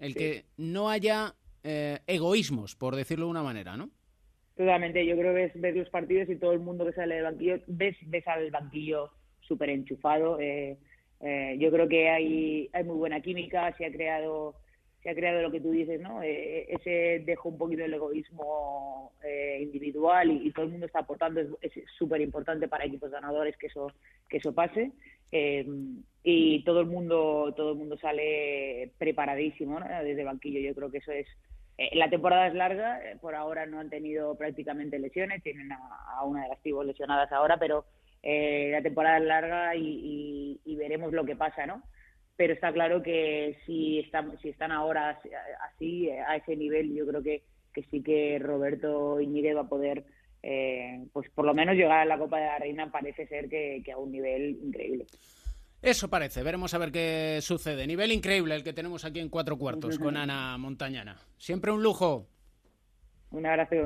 [0.00, 3.90] El que no haya eh, egoísmos, por decirlo de una manera, ¿no?
[4.56, 5.06] Totalmente.
[5.06, 7.60] Yo creo que ves, ves los partidos y todo el mundo que sale del banquillo,
[7.68, 9.12] ves, ves al banquillo
[9.46, 10.38] súper enchufado.
[10.40, 10.76] Eh,
[11.20, 14.54] eh, yo creo que hay, hay muy buena química, se ha creado
[15.42, 16.22] lo que tú dices, ¿no?
[16.22, 19.12] Eh, ese dejo un poquito el egoísmo
[19.60, 24.52] individual y, todo el mundo está aportando, es súper importante para equipos ganadores que eso
[24.52, 24.92] pase
[26.22, 30.60] y todo el mundo todo el mundo sale preparadísimo desde el banquillo.
[30.60, 31.26] Yo creo que eso es
[31.92, 36.48] la temporada es larga, por ahora no han tenido prácticamente lesiones, tienen a, una de
[36.48, 37.84] las tribus lesionadas ahora, pero
[38.28, 41.82] eh, la temporada es larga y, veremos lo que pasa, ¿no?
[42.36, 45.18] Pero está claro que si están, si están ahora
[45.68, 50.04] así, a ese nivel, yo creo que, que sí que Roberto Iñiguez va a poder,
[50.42, 53.82] eh, pues por lo menos llegar a la Copa de la Reina, parece ser que,
[53.92, 55.06] a un nivel increíble.
[55.80, 57.86] Eso parece, veremos a ver qué sucede.
[57.86, 61.16] Nivel increíble el que tenemos aquí en cuatro cuartos con Ana Montañana.
[61.38, 62.26] Siempre un lujo.
[63.30, 63.76] Un abrazo.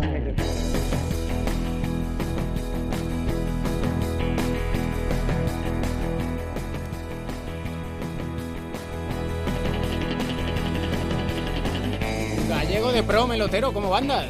[12.80, 14.26] De pro, melotero, ¿cómo andas?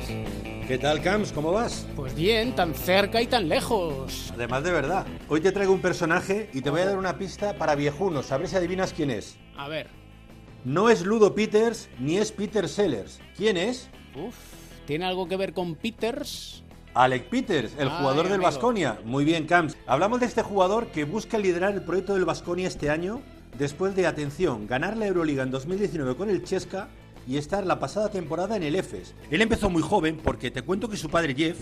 [0.67, 1.33] ¿Qué tal, Camps?
[1.33, 1.87] ¿Cómo vas?
[1.95, 4.33] Pues bien, tan cerca y tan lejos.
[4.35, 5.07] Además de verdad.
[5.29, 8.33] Hoy te traigo un personaje y te voy a dar una pista para viejunos.
[8.33, 9.39] A ver si adivinas quién es.
[9.57, 9.87] A ver.
[10.65, 13.21] No es Ludo Peters ni es Peter Sellers.
[13.35, 13.89] ¿Quién es?
[14.15, 14.35] Uf,
[14.85, 16.63] ¿tiene algo que ver con Peters?
[16.93, 18.99] Alec Peters, el jugador del Vasconia.
[19.05, 19.77] Muy bien, Camps.
[19.87, 23.23] Hablamos de este jugador que busca liderar el proyecto del Vasconia este año
[23.57, 26.89] después de, atención, ganar la Euroliga en 2019 con el Chesca
[27.31, 29.15] y estar la pasada temporada en el EFES.
[29.31, 31.61] Él empezó muy joven porque te cuento que su padre Jeff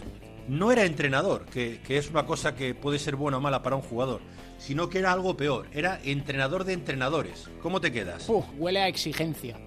[0.48, 3.82] no era entrenador, que, es una cosa que puede ser buena o mala para un
[3.82, 4.22] jugador,
[4.56, 7.50] sino que era algo peor, era entrenador de entrenadores.
[7.60, 8.30] ¿Cómo te quedas?
[8.56, 9.58] huele a exigencia.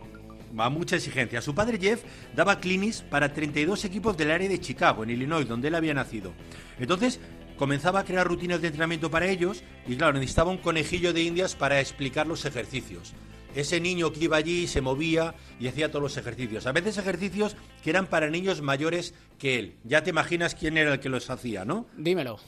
[0.58, 1.40] A mucha exigencia.
[1.40, 2.02] Su padre Jeff
[2.36, 6.34] daba clinics para 32 equipos del área de Chicago, en Illinois, donde él había nacido.
[6.80, 7.20] Entonces,
[7.58, 11.56] comenzaba a crear rutinas de entrenamiento para ellos y claro, necesitaba un conejillo de indias
[11.56, 13.14] para explicar los ejercicios
[13.56, 16.66] ese niño que iba allí se movía y hacía todos los ejercicios.
[16.66, 19.78] A veces ejercicios que eran para niños mayores que él.
[19.84, 21.88] Ya te imaginas quién era el que los hacía, ¿no?
[21.98, 22.40] Dímelo.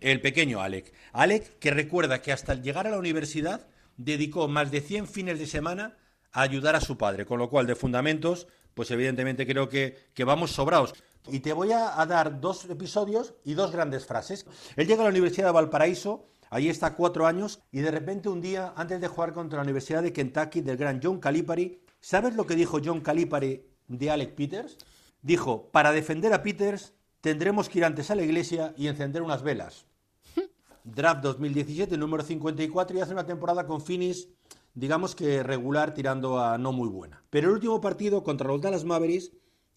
[0.00, 0.92] El pequeño Alec.
[1.12, 3.66] Alec que recuerda que hasta llegar a la universidad
[3.96, 5.96] dedicó más de 100 fines de semana
[6.32, 10.24] a ayudar a su padre, con lo cual de fundamentos, pues evidentemente creo que, que
[10.24, 10.94] vamos sobrados.
[11.28, 14.46] Y te voy a, a dar dos episodios y dos grandes frases.
[14.76, 18.40] Él llega a la Universidad de Valparaíso Ahí está cuatro años y de repente un
[18.40, 22.44] día, antes de jugar contra la Universidad de Kentucky del gran John Calipari, ¿sabes lo
[22.44, 24.76] que dijo John Calipari de Alec Peters?
[25.22, 29.44] Dijo, para defender a Peters tendremos que ir antes a la iglesia y encender unas
[29.44, 29.86] velas.
[30.84, 34.26] Draft 2017, número 54, y hace una temporada con finis,
[34.74, 37.22] digamos que regular, tirando a no muy buena.
[37.30, 39.30] Pero el último partido contra los Dallas Mavericks,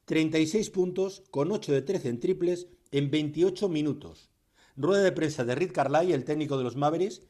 [0.06, 4.33] 36 puntos, con 8 de 13 en triples, en 28 minutos
[4.76, 7.22] rueda de prensa de Rick Carlisle, el técnico de los Mavericks,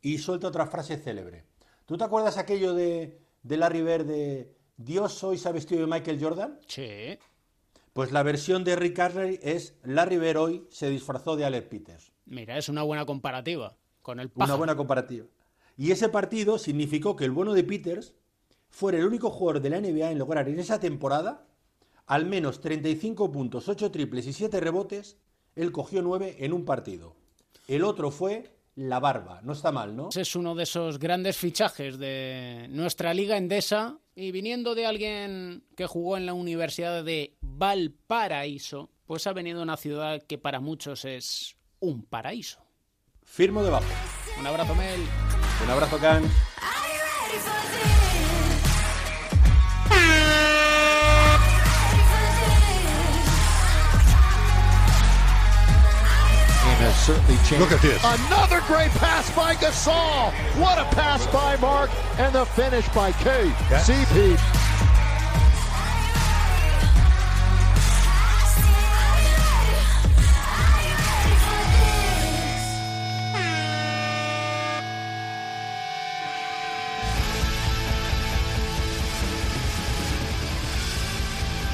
[0.00, 1.44] y suelta otra frase célebre.
[1.86, 5.86] ¿Tú te acuerdas aquello de, de Larry Bird de Dios hoy se ha vestido de
[5.86, 6.58] Michael Jordan?
[6.66, 7.18] Sí.
[7.92, 12.12] Pues la versión de Rick Carlisle es Larry Bird hoy se disfrazó de Alec Peters.
[12.24, 15.26] Mira, es una buena comparativa con el Una buena comparativa.
[15.76, 18.14] Y ese partido significó que el bueno de Peters
[18.68, 21.46] fuera el único jugador de la NBA en lograr en esa temporada
[22.06, 25.18] al menos 35 puntos, 8 triples y 7 rebotes.
[25.54, 27.16] Él cogió 9 en un partido.
[27.68, 29.40] El otro fue la barba.
[29.42, 30.08] No está mal, ¿no?
[30.14, 35.86] Es uno de esos grandes fichajes de nuestra liga endesa y viniendo de alguien que
[35.86, 41.04] jugó en la Universidad de Valparaíso, pues ha venido a una ciudad que para muchos
[41.04, 42.60] es un paraíso.
[43.22, 43.86] Firmo debajo.
[44.38, 45.00] Un abrazo, Mel.
[45.64, 46.24] Un abrazo, Can.
[56.82, 58.02] Look at this.
[58.02, 60.32] Another great pass by Gasol.
[60.60, 64.36] What a pass by Mark and the finish by KCP.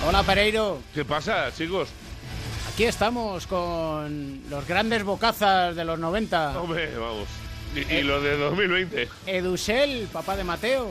[0.05, 0.79] Hola, Pereiro.
[0.95, 1.89] ¿Qué pasa, chicos?
[2.79, 6.61] Aquí estamos con los grandes bocazas de los 90.
[6.61, 7.27] Hombre, vamos.
[7.75, 9.09] Y, y lo de 2020.
[9.27, 10.87] Edusel, papá de Mateo.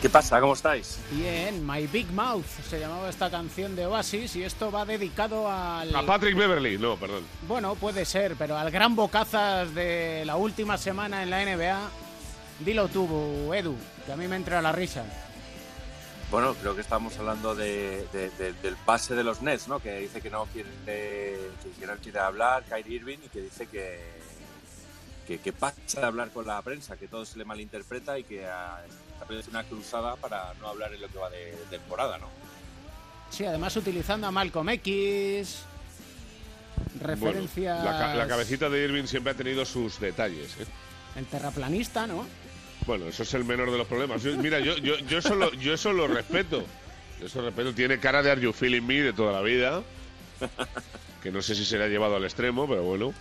[0.00, 0.40] ¿Qué pasa?
[0.40, 1.00] ¿Cómo estáis?
[1.10, 5.92] Bien, My Big Mouth se llamaba esta canción de Oasis y esto va dedicado al...
[5.92, 7.24] A Patrick Beverly, no, perdón.
[7.48, 11.90] Bueno, puede ser, pero al gran bocazas de la última semana en la NBA.
[12.60, 13.74] Dilo tú, Edu,
[14.06, 15.25] que a mí me entra la risa.
[16.30, 19.78] Bueno, creo que estamos hablando de, de- de- del pase de los Nets, ¿no?
[19.78, 24.00] Que dice que no quiere, que no quiere hablar, Kyrie Irving, y que dice que,
[25.26, 28.44] que, que pasa de hablar con la prensa, que todo se le malinterpreta y que
[28.44, 28.80] ah,
[29.30, 32.28] es una cruzada para no hablar en lo que va de temporada, ¿no?
[33.30, 35.60] Sí, además utilizando a Malcolm X,
[37.00, 37.82] referencias...
[37.84, 40.66] Bueno, la cabecita de Irving siempre ha tenido sus detalles, ¿eh?
[41.16, 42.26] El terraplanista, ¿no?
[42.86, 44.22] Bueno, eso es el menor de los problemas.
[44.22, 46.64] Yo- mira, yo, yo, yo, eso lo, yo eso lo respeto.
[47.20, 47.72] Yo eso respeto.
[47.74, 49.82] Tiene cara de Are You Feeling Me de toda la vida.
[51.22, 53.12] Que no sé si será llevado al extremo, pero bueno.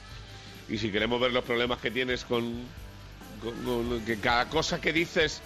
[0.70, 2.62] Y si queremos ver los problemas que tienes con,
[3.42, 5.42] con- con- que cada cosa que dices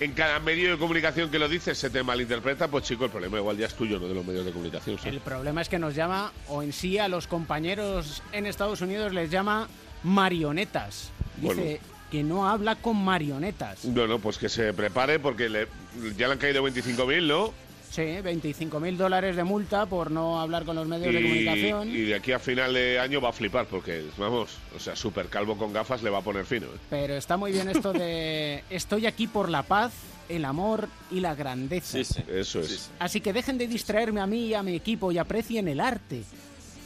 [0.00, 3.36] en cada medio de comunicación que lo dices se te malinterpreta, pues chico, el problema
[3.38, 4.98] igual ya es tuyo, no de los medios de comunicación.
[4.98, 5.08] sí.
[5.10, 9.12] El problema es que nos llama, o en sí a los compañeros en Estados Unidos
[9.12, 9.68] les llama
[10.02, 11.10] marionetas.
[11.36, 11.99] Dice Bueno.
[12.10, 13.80] Que no habla con marionetas.
[13.84, 15.68] Bueno, pues que se prepare porque le-
[16.16, 17.52] ya le han caído 25.000, ¿no?
[17.90, 21.88] Sí, 25 mil dólares de multa por no hablar con los medios de comunicación.
[21.90, 25.26] y de aquí a final de año va a flipar porque, vamos, o sea, super
[25.26, 26.66] calvo con gafas le va a poner fino.
[26.66, 26.78] ¿eh?
[26.88, 29.92] Pero está muy bien esto de estoy aquí por la paz,
[30.28, 31.98] el amor y la grandeza.
[31.98, 32.90] Eso es.
[33.00, 36.22] Así que dejen de distraerme a mí y a mi equipo y aprecien el arte.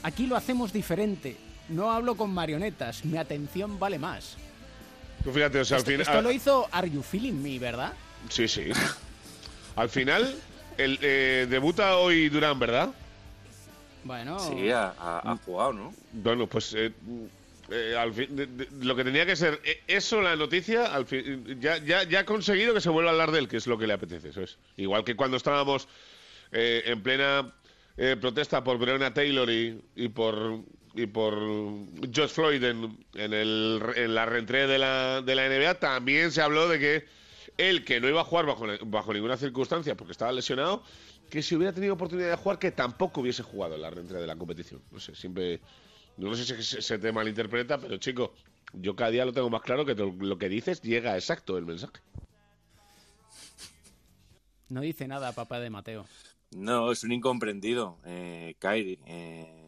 [0.05, 1.37] Aquí lo hacemos diferente.
[1.68, 4.39] No hablo con marionetas, mi atención vale más.
[5.25, 6.07] Tú fíjate, o sea, al Esto, final...
[6.07, 7.93] esto lo hizo Are You Feeling Me, ¿verdad?
[8.29, 8.68] Sí, sí.
[9.77, 10.35] Al final,
[10.79, 12.91] el, eh, debuta hoy Durán, ¿verdad?
[14.05, 14.39] Bueno.
[14.39, 15.95] Sí, ha, ha- ha jugado, ¿no?
[16.12, 16.93] Bueno, pues eh,
[17.70, 21.07] eh, al fin- de- de- lo que tenía que ser eh, eso, la noticia, al
[21.07, 23.66] fin, ya, ya, ya ha conseguido que se vuelva a hablar de él, que es
[23.66, 24.59] lo que le apetece, eso es.
[24.77, 25.89] Igual que cuando estábamos
[26.53, 27.51] eh, en plena
[27.97, 30.61] eh, protesta por Breonna Taylor y, y por
[30.95, 31.34] y por
[32.12, 36.40] George Floyd en, en, el, en la reentrée de la, de la NBA, también se
[36.40, 37.05] habló de que
[37.59, 40.82] él, que no iba a jugar bajo, bajo ninguna circunstancia porque estaba lesionado,
[41.30, 44.26] que si hubiera tenido oportunidad de jugar, que tampoco hubiese jugado en la reentrée de
[44.26, 44.82] la competición.
[44.90, 45.61] No sé, siempre...
[46.16, 48.34] No sé si se, se te malinterpreta, pero chico,
[48.72, 52.01] yo cada día lo tengo más claro que lo que dices llega exacto el mensaje.
[54.68, 56.07] No dice nada, papá de Mateo.
[56.53, 59.64] No, es un incomprendido, eh, Kyrie, eh,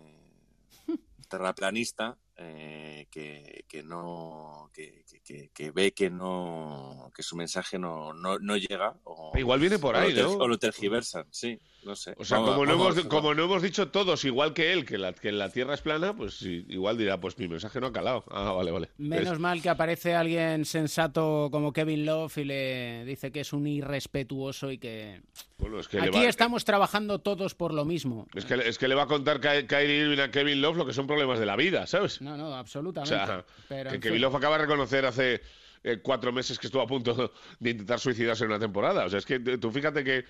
[1.26, 8.12] terraplanista, eh, que, que no, que, que- que- ve que no, que su mensaje no,
[8.12, 8.96] no, no llega.
[9.04, 10.32] O, Igual viene por o ahí, lo ter- ¿no?
[10.44, 12.14] O lo tergiversan, sí, no sé.
[12.18, 14.98] O sea, Vamos- como, no hemos, como no hemos dicho todos, igual que él, que
[14.98, 18.24] la, que la Tierra es plana, pues igual dirá, pues mi mensaje no ha calado.
[18.30, 18.90] Ah, vale, vale.
[18.98, 23.52] Menos Es- mal que aparece alguien sensato como Kevin Love y le dice que es
[23.54, 25.22] un irrespetuoso y que...
[25.58, 28.26] bueno, es que le Aquí va- estamos trabajando todos por lo mismo.
[28.34, 30.86] Es que, es que le va a contar Ky- Kyrie Irving a Kevin Love lo
[30.86, 32.20] que son problemas de la vida, ¿sabes?
[32.20, 33.14] No, no, O absolutamente.
[33.16, 34.22] sea, Pero, que Kevin fin.
[34.22, 35.40] Love acaba de reconocer hace
[35.84, 39.04] eh, cuatro meses que estuvo a punto de intentar suicidarse en una temporada.
[39.04, 40.24] O sea, es que eh, tú fíjate que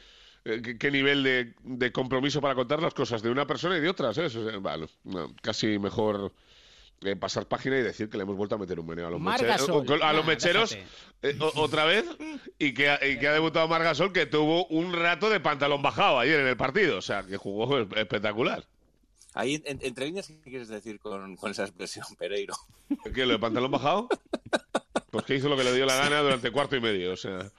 [0.47, 3.89] eh, qué- nivel de, de compromiso para contar las cosas de una persona y de
[3.89, 4.27] otras, ¿eh?
[4.27, 6.33] O sea, bueno, no, casi mejor
[7.03, 9.21] eh, pasar página y decir que le hemos vuelto a meter un meneo a los,
[9.21, 9.87] Marc meche- Gasol.
[10.01, 10.73] o- a los Nah, mecheros
[11.23, 12.07] eh, o- otra vez
[12.59, 16.19] y que, ha- y que ha debutado Margasol que tuvo un rato de pantalón bajado
[16.19, 16.97] ayer en el partido.
[16.99, 18.65] O sea, que jugó espectacular.
[19.35, 22.55] Ahí, en- entre líneas, ¿qué quieres decir con, con esa expresión, Pereiro?
[23.15, 24.09] ¿Qué, lo de pantalón bajado?
[25.11, 27.13] Pues que hizo lo que le dio la gana durante cuarto y medio.
[27.13, 27.51] O sea,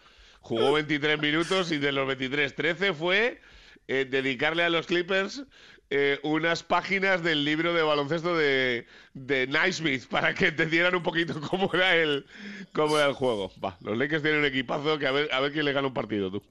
[0.42, 3.42] Jugó 23 minutos y de los 23, 13 fue
[3.88, 5.44] eh, dedicarle a los Clippers
[5.90, 11.40] eh, unas páginas del libro de baloncesto de, de Naismith para que entendieran un poquito
[11.50, 12.26] cómo era el,
[12.74, 13.52] cómo era el juego.
[13.64, 15.94] Va, los Lakers tienen un equipazo que a ver, a ver quién le gana un
[15.94, 16.44] partido, tú.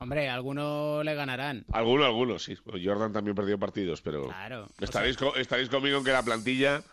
[0.00, 1.64] Hombre, algunos le ganarán.
[1.72, 2.56] Algunos, algunos, sí.
[2.64, 4.68] Jordan también perdió partidos, pero Claro.
[4.80, 6.84] estaréis, co- estaréis conmigo en que la plantilla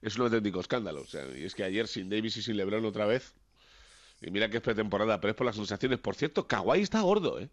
[0.00, 1.02] es un auténtico escándalo.
[1.02, 3.34] O sea, y es que ayer sin Davis y sin LeBron otra vez.
[4.26, 5.98] Y mira que es pretemporada, pero es por las sensaciones.
[5.98, 7.50] Por cierto, Kawhi está gordo, ¿eh?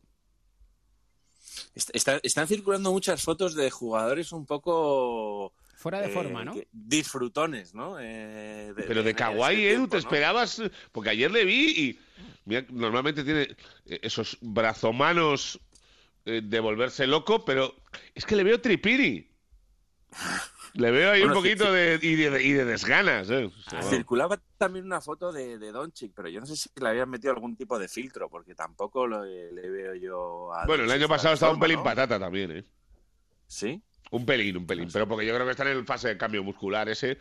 [1.75, 5.53] Est- está- están circulando muchas fotos de jugadores un poco...
[5.75, 6.53] Fuera de eh, forma, ¿no?
[6.71, 7.97] Disfrutones, ¿no?
[7.99, 9.99] Eh, Pero de Kawhi, Edu, tiempo, te ¿no?
[9.99, 10.61] esperabas.
[10.91, 11.99] Porque ayer le vi y.
[12.45, 13.41] Mira, normalmente tiene
[13.85, 15.59] eh, esos brazomanos
[16.23, 17.75] de volverse loco, pero
[18.13, 19.27] es que le veo tripiri.
[20.73, 23.45] Le veo ahí Bueno, un poquito sí, de, y, de, y de desganas, ¿eh?
[23.45, 26.87] O sea, Circulaba también una foto de, de Doncic, pero yo no sé si le
[26.87, 30.91] habían metido algún tipo de filtro, porque tampoco lo- le veo yo a Bueno, el
[30.91, 31.83] año pasado estaba un pelín ¿no?
[31.83, 32.63] patata también, ¿eh?
[33.47, 33.81] ¿Sí?
[34.11, 34.89] Un pelín, un pelín.
[34.91, 37.17] Pero porque yo creo que está en fase de cambio muscular ese,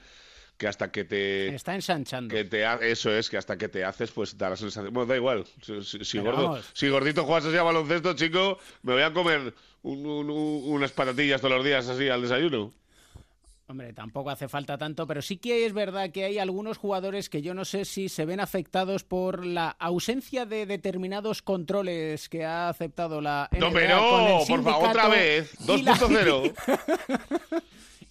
[0.56, 1.52] que hasta que te...
[1.54, 2.32] Está ensanchando.
[2.34, 4.92] Que te ha- eso es, que hasta que te haces, pues da la sensación.
[4.92, 5.44] Bueno, da igual.
[5.62, 9.12] Si, si- si Pero gordo, si gordito juegas así a baloncesto, chico, me voy a
[9.12, 12.72] comer un- un- un- unas patatillas todos los días así al desayuno.
[13.70, 17.40] Hombre, tampoco hace falta tanto, pero sí que es verdad que hay algunos jugadores que
[17.40, 22.68] yo no sé si se ven afectados por la ausencia de determinados controles que ha
[22.68, 25.54] aceptado la NBA No, hombre, con el no, por favor, otra vez.
[25.68, 26.52] y la- 2.0.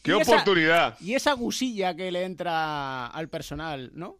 [0.01, 0.97] ¡Qué Y esa- oportunidad!
[1.01, 4.17] Y esa gusilla que le entra al personal, ¿no?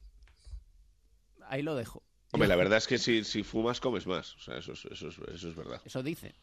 [1.48, 2.04] Ahí lo dejo.
[2.34, 4.36] Hombre, la verdad es que si, si fumas, comes más.
[4.36, 5.82] O sea, eso es, eso es, eso es verdad.
[5.86, 6.36] Eso dice.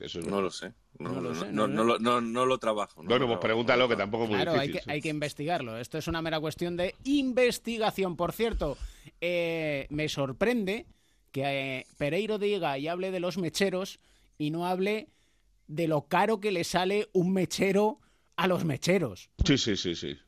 [0.00, 0.72] Eso es No lo sé.
[0.98, 3.02] No, No lo no- sé, no- no no lo- no- trabajo.
[3.02, 4.84] no Bueno, lo pues pregúntalo, que tampoco es muy Claro, hay difícil.
[4.86, 5.78] que, hay que investigarlo.
[5.78, 8.16] Esto es una mera cuestión de investigación.
[8.16, 8.76] Por cierto,
[9.20, 10.86] eh, me sorprende
[11.30, 11.42] que
[11.78, 13.98] eh, Pereiro diga y hable de los mecheros
[14.38, 15.08] y no hable
[15.66, 17.98] de lo caro que le sale un mechero
[18.36, 20.18] a los mecheros, Sí, sí, sí, sí.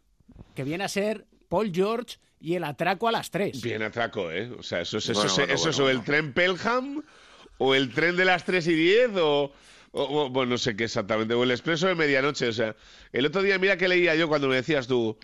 [0.55, 3.61] que viene a ser Paul George y el atraco a las tres.
[3.63, 4.51] Bien atraco, ¿eh?
[4.59, 7.03] O sea, eso es, eso Bueno, es, bueno, eso es bueno, o el tren Pelham
[7.59, 9.53] o el tren de las 3 y 10 o,
[9.93, 12.49] o- o- bueno, no sé qué exactamente, o el expreso de medianoche.
[12.49, 12.75] O sea,
[13.13, 15.17] el otro día, mira que leía yo cuando me decías tú,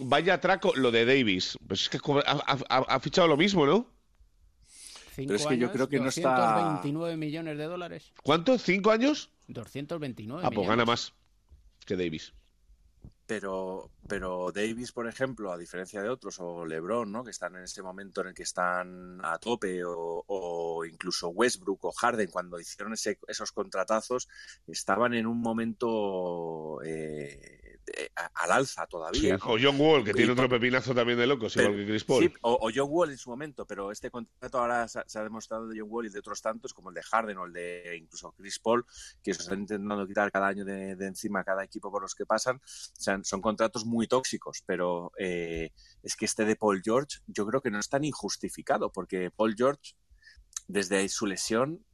[0.00, 1.58] vaya atraco, lo de Davis.
[1.66, 3.86] Pues es que ha, ha- ha fichado lo mismo, ¿no?
[5.14, 8.12] Cinco Pero es que yo años, creo que no está- 229 millones de dólares.
[8.22, 8.56] ¿Cuánto?
[8.58, 9.30] ¿Cinco años?
[9.48, 10.68] 229 Ah, pues millones.
[10.68, 11.12] gana más
[11.86, 12.32] que Davis.
[13.30, 17.22] Pero, pero Davis, por ejemplo, a diferencia de otros, o LeBron, ¿no?
[17.24, 21.84] que están en este momento en el que están a tope, o, o incluso Westbrook
[21.84, 24.28] o Harden, cuando hicieron ese- esos contratazos,
[24.66, 27.67] estaban en un momento eh,
[28.16, 29.36] a- al alza todavía.
[29.44, 32.04] O John Wall, que Y tiene otro pepinazo también de locos, Pero- igual que Chris
[32.04, 32.24] Paul.
[32.24, 35.18] Sí, o, o John Wall en su momento, pero este contrato ahora se, ha- se
[35.18, 37.52] ha demostrado de John Wall y de otros tantos, como el de Harden o el
[37.52, 38.84] de incluso Chris Paul,
[39.22, 42.26] que se están intentando quitar cada año de, de encima cada equipo por los que
[42.26, 42.56] pasan.
[42.56, 42.60] O
[43.00, 45.70] sea, son contratos muy tóxicos, pero eh,
[46.02, 49.54] es que este de Paul George yo creo que no es tan injustificado, porque Paul
[49.56, 49.94] George,
[50.66, 51.84] desde su lesión,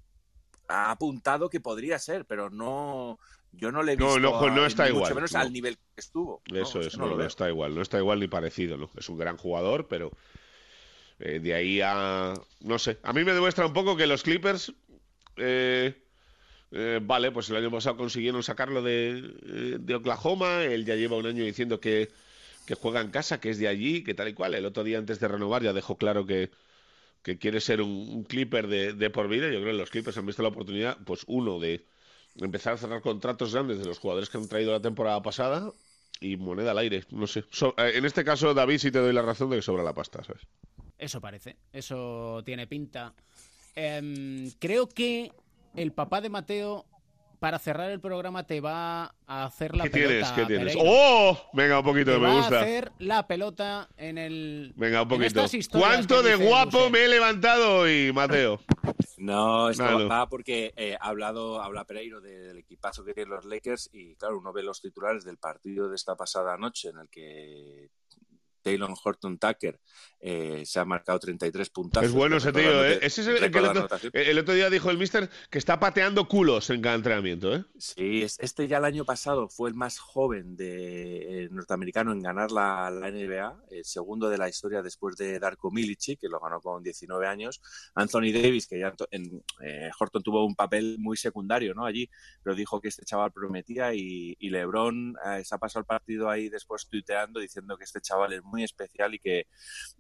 [0.69, 3.19] ha apuntado que podría ser, pero no...
[3.57, 5.39] Yo no le he visto no, está igual, mucho menos no.
[5.41, 6.43] al nivel que estuvo.
[6.53, 8.91] Eso Es no, lo está igual, no está igual ni parecido, ¿no?
[8.97, 10.11] Es un gran jugador, pero
[11.19, 12.35] eh, de ahí a...
[12.61, 14.73] No sé, a mí me demuestra un poco que los Clippers...
[15.37, 15.95] eh,
[16.77, 19.11] eh, vale, pues el año pasado consiguieron sacarlo de,
[19.47, 22.11] eh, de Oklahoma, él ya lleva un año diciendo que,
[22.67, 24.55] que juega en casa, que es de allí, que tal y cual.
[24.55, 26.51] El otro día antes de renovar ya dejó claro que,
[27.23, 29.47] que quiere ser un, un Clipper de, de por vida.
[29.47, 31.85] Yo creo que los Clippers han visto la oportunidad, pues uno, de
[32.41, 35.71] empezar a cerrar contratos grandes de los jugadores que han traído la temporada pasada
[36.21, 37.45] y moneda al aire, no sé.
[37.51, 39.93] So- eh, en este caso, David, sí te doy la razón de que sobra la
[39.95, 40.43] pasta, ¿sabes?
[40.99, 43.13] Eso parece, eso tiene pinta.
[43.75, 45.33] Em, creo que
[45.75, 46.87] el papá de Mateo,
[47.41, 50.09] para cerrar el programa, te va a hacer la ¿Qué pelota.
[50.09, 50.31] tienes?
[50.33, 50.75] ¿Qué tienes?
[50.77, 50.91] Pereiro.
[50.91, 51.39] ¡Oh!
[51.53, 52.61] Venga, un poquito, Te me va gusta.
[52.61, 54.73] a hacer la pelota en el.
[54.77, 55.45] Venga, un poquito.
[55.73, 58.61] ¿Cuánto de guapo me he levantado hoy, Mateo?
[59.19, 60.09] No, esto Claro.
[60.09, 64.17] va porque eh, ha hablado, habla Pereiro de- del equipazo que tienen los Lakers y
[64.17, 67.91] claro, uno ve los titulares del partido de esta pasada noche en el que
[68.65, 69.79] Taylor Horton Tucker
[70.21, 72.09] eh, se ha marcado 33 puntazos.
[72.09, 72.99] Es bueno ese tío, ¿eh?
[73.03, 74.11] Ese es el, que otro, anotación.
[74.15, 77.65] el otro día dijo el mister que está pateando culos en cada entrenamiento, ¿eh?
[77.79, 82.21] Sí, es- este ya el año pasado fue el más joven de eh, norteamericano en
[82.23, 86.41] ganar la, la NBA, el segundo de la historia después de Darko Milicic, que lo
[86.41, 87.61] ganó con 19 años.
[87.95, 91.85] Anthony Davis, que ya en, eh, Horton tuvo un papel muy secundario, ¿no?
[91.85, 92.09] Allí,
[92.43, 96.31] pero dijo que este chaval prometía y, y LeBron eh, se ha pasado el partido
[96.31, 99.47] ahí después tuiteando diciendo que este chaval es muy muy especial y que,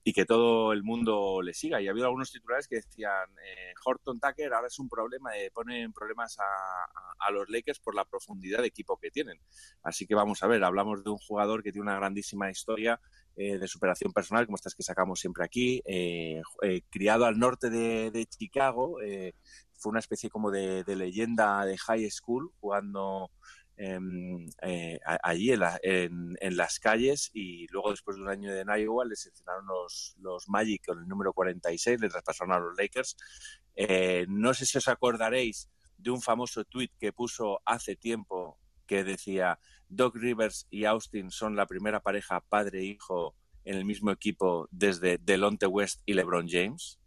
[0.02, 1.80] y que todo el mundo le siga.
[1.80, 5.50] Y ha habido algunos titulares que decían, eh, Horton Tucker ahora es un problema, eh,
[5.52, 9.38] ponen problemas a, a, los Lakers por la profundidad de equipo que tienen.
[9.82, 13.00] Así que vamos a ver, hablamos de un jugador que tiene una grandísima historia
[13.36, 17.68] eh, de superación personal, como estas que sacamos siempre aquí, eh, eh, criado al norte
[17.68, 18.98] de, de Chicago,
[19.76, 23.32] fue una especie como de, de, leyenda de high school, jugando
[23.76, 24.48] em,
[25.22, 29.04] allí en, la, en, en, las calles y luego después de un año de Iowa
[29.04, 33.16] le seleccionaron los, los Magic con el número 46, le traspasaron a los Lakers.
[34.28, 35.68] no sé si os acordaréis
[35.98, 39.58] de un famoso tweet que puso hace tiempo que decía
[39.88, 45.66] Doc Rivers y Austin son la primera pareja padre-hijo en el mismo equipo desde Delonte
[45.66, 47.00] West y LeBron James.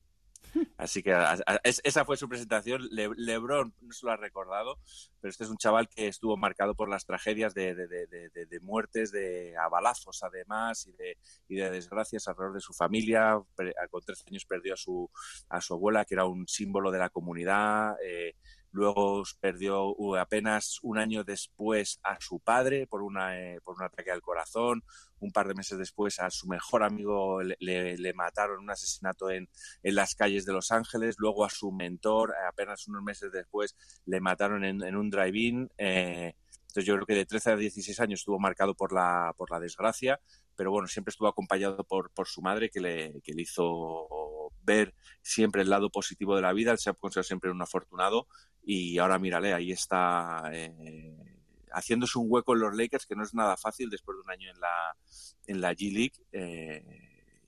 [0.77, 2.87] Así que a, esa fue su presentación.
[2.91, 4.79] Le, LeBron no se lo ha recordado,
[5.19, 8.59] pero este es un chaval que estuvo marcado por las tragedias de, de, de, de
[8.59, 13.41] muertes, de abalazos además y de, y de desgracias alrededor de su familia.
[13.89, 15.09] Con 13 años perdió a su,
[15.49, 17.95] a su abuela, que era un símbolo de la comunidad.
[18.03, 18.35] Eh,
[18.71, 24.11] Luego perdió apenas un año después a su padre por, una, eh, por un ataque
[24.11, 24.83] al corazón.
[25.19, 29.29] Un par de meses después a su mejor amigo le, le, le mataron un asesinato
[29.31, 29.49] en,
[29.81, 31.15] en, las calles de Los Ángeles.
[31.17, 35.69] Luego a su mentor, apenas unos meses después, le mataron en, en un drive-in.
[35.77, 36.33] Eh,
[36.67, 39.59] entonces yo creo que de 13 a 16 años estuvo marcado por la, por la
[39.59, 40.19] desgracia,
[40.57, 44.93] pero bueno, siempre estuvo acompañado por, por su madre que le, que le hizo ver
[45.21, 46.71] siempre el lado positivo de la vida.
[46.71, 48.27] Él se ha considerado siempre un afortunado
[48.63, 51.15] y ahora mírale, ahí está eh,
[51.71, 54.49] haciéndose un hueco en los Lakers que no es nada fácil después de un año
[54.49, 54.97] en la,
[55.45, 56.25] en la G League.
[56.31, 56.83] Eh,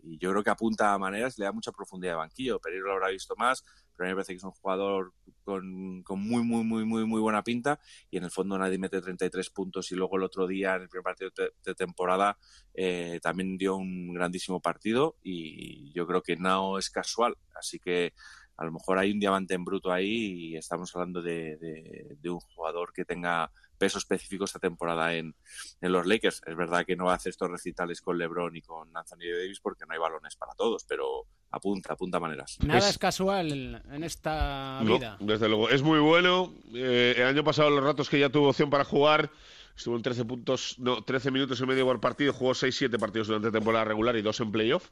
[0.04, 2.60] y yo creo que apunta a maneras, le da mucha profundidad de banquillo.
[2.60, 3.66] Pereiro lo habrá visto más,
[4.00, 5.12] pero me parece que es un jugador
[5.44, 9.02] con, con, muy, muy, muy, muy, muy buena pinta y en el fondo nadie mete
[9.02, 12.38] 33 puntos y luego el otro día, en el primer partido de, de temporada,
[12.74, 17.36] eh, también dio un grandísimo partido y yo creo que no es casual.
[17.54, 18.14] Así que
[18.60, 22.30] a lo mejor hay un diamante en bruto ahí y estamos hablando de, de, de
[22.30, 25.34] un jugador que tenga peso específico esta temporada en,
[25.80, 26.42] en, los Lakers.
[26.46, 29.62] Es verdad que no va a hacer estos recitales con LeBron y con Anthony Davis
[29.62, 32.58] porque no hay balones para todos, pero apunta, apunta maneras.
[32.60, 35.16] Nada es, es casual en esta vida.
[35.22, 36.54] No, desde luego, es muy bueno.
[36.76, 39.32] Eh, el año pasado, los ratos que ya tuvo opción para jugar,
[39.74, 43.52] estuvo en 13 puntos, no, 13 minutos y medio por partido, jugó 6-7 partidos durante
[43.52, 44.90] temporada regular y dos en playoff.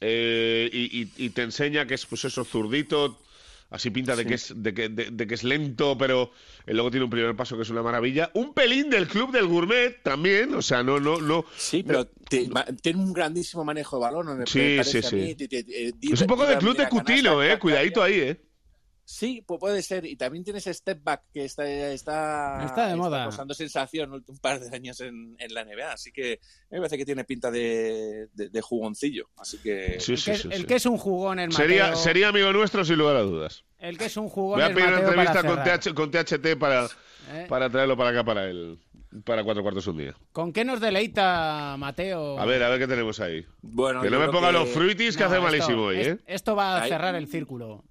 [0.00, 3.18] Eh, y, y, y, te enseña que es pues eso zurdito
[3.70, 4.28] así pinta de sí.
[4.28, 6.32] que es de que, de, de que, es lento pero
[6.66, 8.30] luego tiene un primer paso que es una maravilla.
[8.34, 11.44] Un pelín del club del gourmet también o sea no no no.
[11.56, 12.48] Sí pero te,
[12.82, 15.34] tiene un grandísimo manejo de balón me sí sí sí.
[15.36, 18.40] te, te, es un poco de club de Cutino eh cuidadito ahí eh
[19.06, 20.06] Sí, pues puede ser.
[20.06, 23.24] Y también tienes step back, que está, está, está de moda.
[23.24, 25.92] Causando sensación un par de años en, en, la NBA.
[25.92, 26.40] Así que
[26.70, 29.28] me parece que tiene pinta de, de, de jugoncillo.
[29.36, 30.00] Así que.
[30.00, 31.66] Sí, sí, el, que, sí, el que es un jugón, el Mateo...
[31.66, 33.64] sería, sería amigo nuestro, sin lugar a dudas.
[33.78, 34.60] El que es un jugón.
[34.60, 36.86] Voy a pedir una entrevista con, TH, con, THT para,
[37.30, 37.46] ¿Eh?
[37.46, 38.78] para traerlo para acá para el.
[39.24, 40.14] Para cuatro cuartos un día.
[40.32, 42.36] ¿Con qué nos deleita, Mateo?
[42.36, 43.46] A ver, a ver qué tenemos ahí.
[43.62, 44.54] Bueno, que no me ponga que...
[44.54, 46.18] los fruitis que no, hace esto, malísimo hoy, ¿eh?
[46.26, 47.84] Esto va a cerrar el círculo.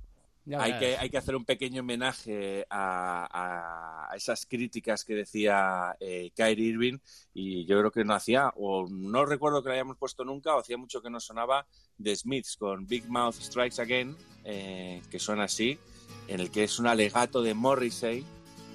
[0.58, 6.32] Hay que, hay que hacer un pequeño homenaje a, a esas críticas que decía eh,
[6.36, 6.98] Kyrie Irving
[7.34, 10.60] y yo creo que no hacía, o no recuerdo que lo hayamos puesto nunca, o
[10.60, 11.66] hacía mucho que no sonaba,
[11.98, 15.78] de Smiths con Big Mouth Strikes Again, eh, que suena así,
[16.28, 18.26] en el que es un alegato de Morrissey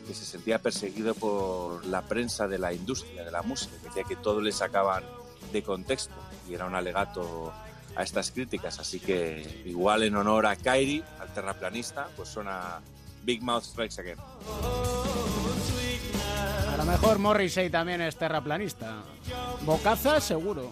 [0.06, 4.04] que se sentía perseguido por la prensa de la industria, de la música, que decía
[4.04, 5.04] que todo le sacaban
[5.52, 6.14] de contexto
[6.48, 7.52] y era un alegato
[7.98, 8.78] a estas críticas.
[8.78, 12.80] Así que igual en honor a Kyrie, al terraplanista, pues suena
[13.24, 14.18] Big Mouth Strikes Again.
[16.72, 19.02] A lo mejor Morrissey también es terraplanista.
[19.62, 20.70] Bocaza, seguro.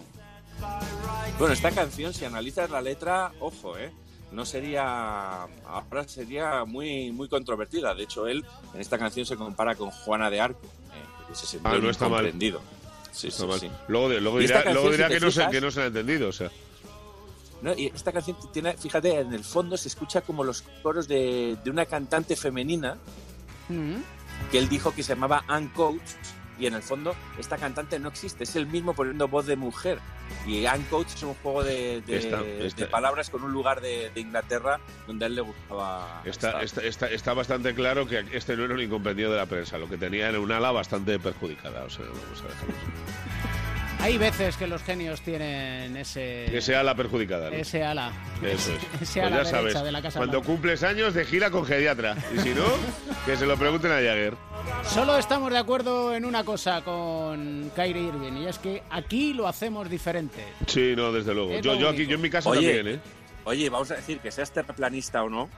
[1.37, 3.91] Bueno, esta canción, si analizas la letra, ojo, ¿eh?
[4.31, 5.43] No sería.
[5.65, 7.93] Ahora sería muy, muy controvertida.
[7.93, 11.59] De hecho, él en esta canción se compara con Juana de Arco, eh, que se
[11.63, 12.07] ah, no está.
[12.07, 12.33] Mal.
[13.11, 13.59] Sí, está sí, mal.
[13.59, 13.69] Sí.
[13.89, 16.33] Luego, luego dirá, luego dirá si que, no se, que no se ha entendido, o
[16.33, 16.49] sea.
[17.61, 17.73] ¿No?
[17.73, 21.69] Y esta canción tiene, fíjate, en el fondo se escucha como los coros de, de
[21.69, 22.97] una cantante femenina
[23.69, 23.95] mm
[24.51, 26.01] que él dijo que se llamaba Ann Coach
[26.59, 29.99] y en el fondo esta cantante no existe, es el mismo poniendo voz de mujer.
[30.45, 32.81] Y Ann Coach es un juego de, de, esta, esta.
[32.81, 36.21] de palabras con un lugar de, de, Inglaterra donde a él le gustaba.
[36.25, 39.77] Está, está, está, está, bastante claro que este no era un incomprendido de la prensa,
[39.77, 41.83] lo que tenía era un ala bastante perjudicada.
[41.83, 42.73] O sea, vamos a dejarlo.
[43.99, 46.45] Hay veces que los genios tienen ese...
[46.51, 47.49] Que sea la perjudicada.
[47.49, 47.55] ¿no?
[47.55, 48.11] Ese ala.
[48.43, 49.01] Eso es.
[49.01, 50.47] Ese Pues ala ya derecha sabes, de la Casa cuando Blanca.
[50.47, 52.15] cumples años de gira con geriatra.
[52.33, 52.63] Y si no,
[53.25, 54.35] que se lo pregunten a Jagger.
[54.85, 59.47] Solo estamos de acuerdo en una cosa con Kyrie Irving, y es que aquí lo
[59.47, 60.43] hacemos diferente.
[60.67, 61.51] Sí, no, desde luego.
[61.51, 62.99] Es Yo, yo aquí, yo en mi casa Oye, también, ¿eh?
[63.45, 65.49] Oye, vamos a decir que seas terraplanista o no,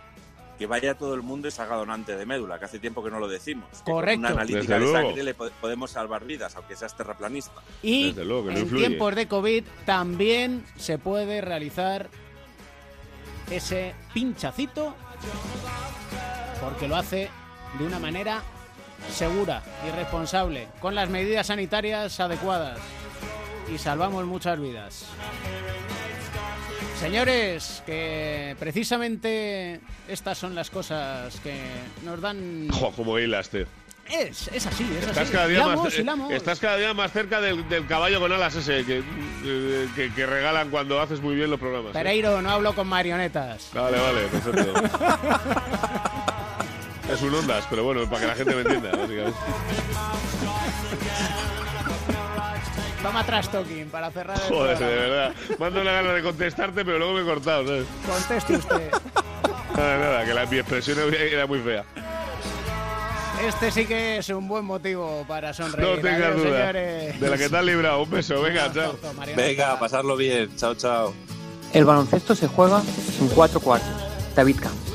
[0.59, 3.09] que vaya todo el mundo y se haga donante de médula, que hace tiempo que
[3.09, 3.65] no lo decimos.
[3.85, 4.21] Que Correcto.
[4.21, 5.07] Con una analítica Desde de luego.
[5.07, 7.61] sangre le po- podemos salvar vidas, aunque seas terraplanista.
[7.81, 8.87] Y Desde luego, que no en influye.
[8.87, 12.09] tiempos de COVID también se puede realizar
[13.49, 14.93] ese pinchacito
[16.61, 17.29] porque lo hace
[17.79, 18.43] de una manera
[19.11, 22.79] segura y responsable, con las medidas sanitarias adecuadas
[23.73, 25.05] y salvamos muchas vidas.
[26.99, 31.55] Señores, que precisamente estas son las cosas que
[32.03, 32.67] nos dan...
[32.71, 33.65] Jo, como hilas, tío.
[34.09, 35.31] Es, es así, es Estás así.
[35.31, 36.33] cada, día Hilamos, más, eh, hilamos.
[36.33, 39.03] estás cada día más cerca del, del caballo con alas ese que,
[39.45, 41.91] eh, que, que regalan cuando haces muy bien los programas.
[41.91, 41.93] ¿eh?
[41.93, 43.69] Pereiro, no hablo con marionetas.
[43.73, 44.73] Vale, vale, perfecto.
[47.13, 49.39] es un ondas, pero bueno, para que la gente me entienda, básicamente.
[53.01, 55.33] Toma trash talking para cerrar el Joder, de verdad.
[55.57, 57.85] Mando una gana de contestarte, pero luego me he cortado, ¿sabes?
[58.05, 58.91] Conteste usted.
[59.75, 61.85] Nada, nada, que la, mi expresión era muy fea.
[63.47, 65.87] Este sí que es un buen motivo para sonreír.
[65.87, 66.57] No tengas Adiós, duda.
[66.59, 67.19] señores.
[67.21, 68.03] De la que te has librado.
[68.03, 68.97] Un beso, venga, chao.
[69.37, 70.53] Venga, pasarlo bien.
[70.57, 71.13] Chao, chao.
[71.71, 72.81] El baloncesto se juega
[73.21, 73.89] en cuatro cuartos.
[74.35, 74.88] David Camps.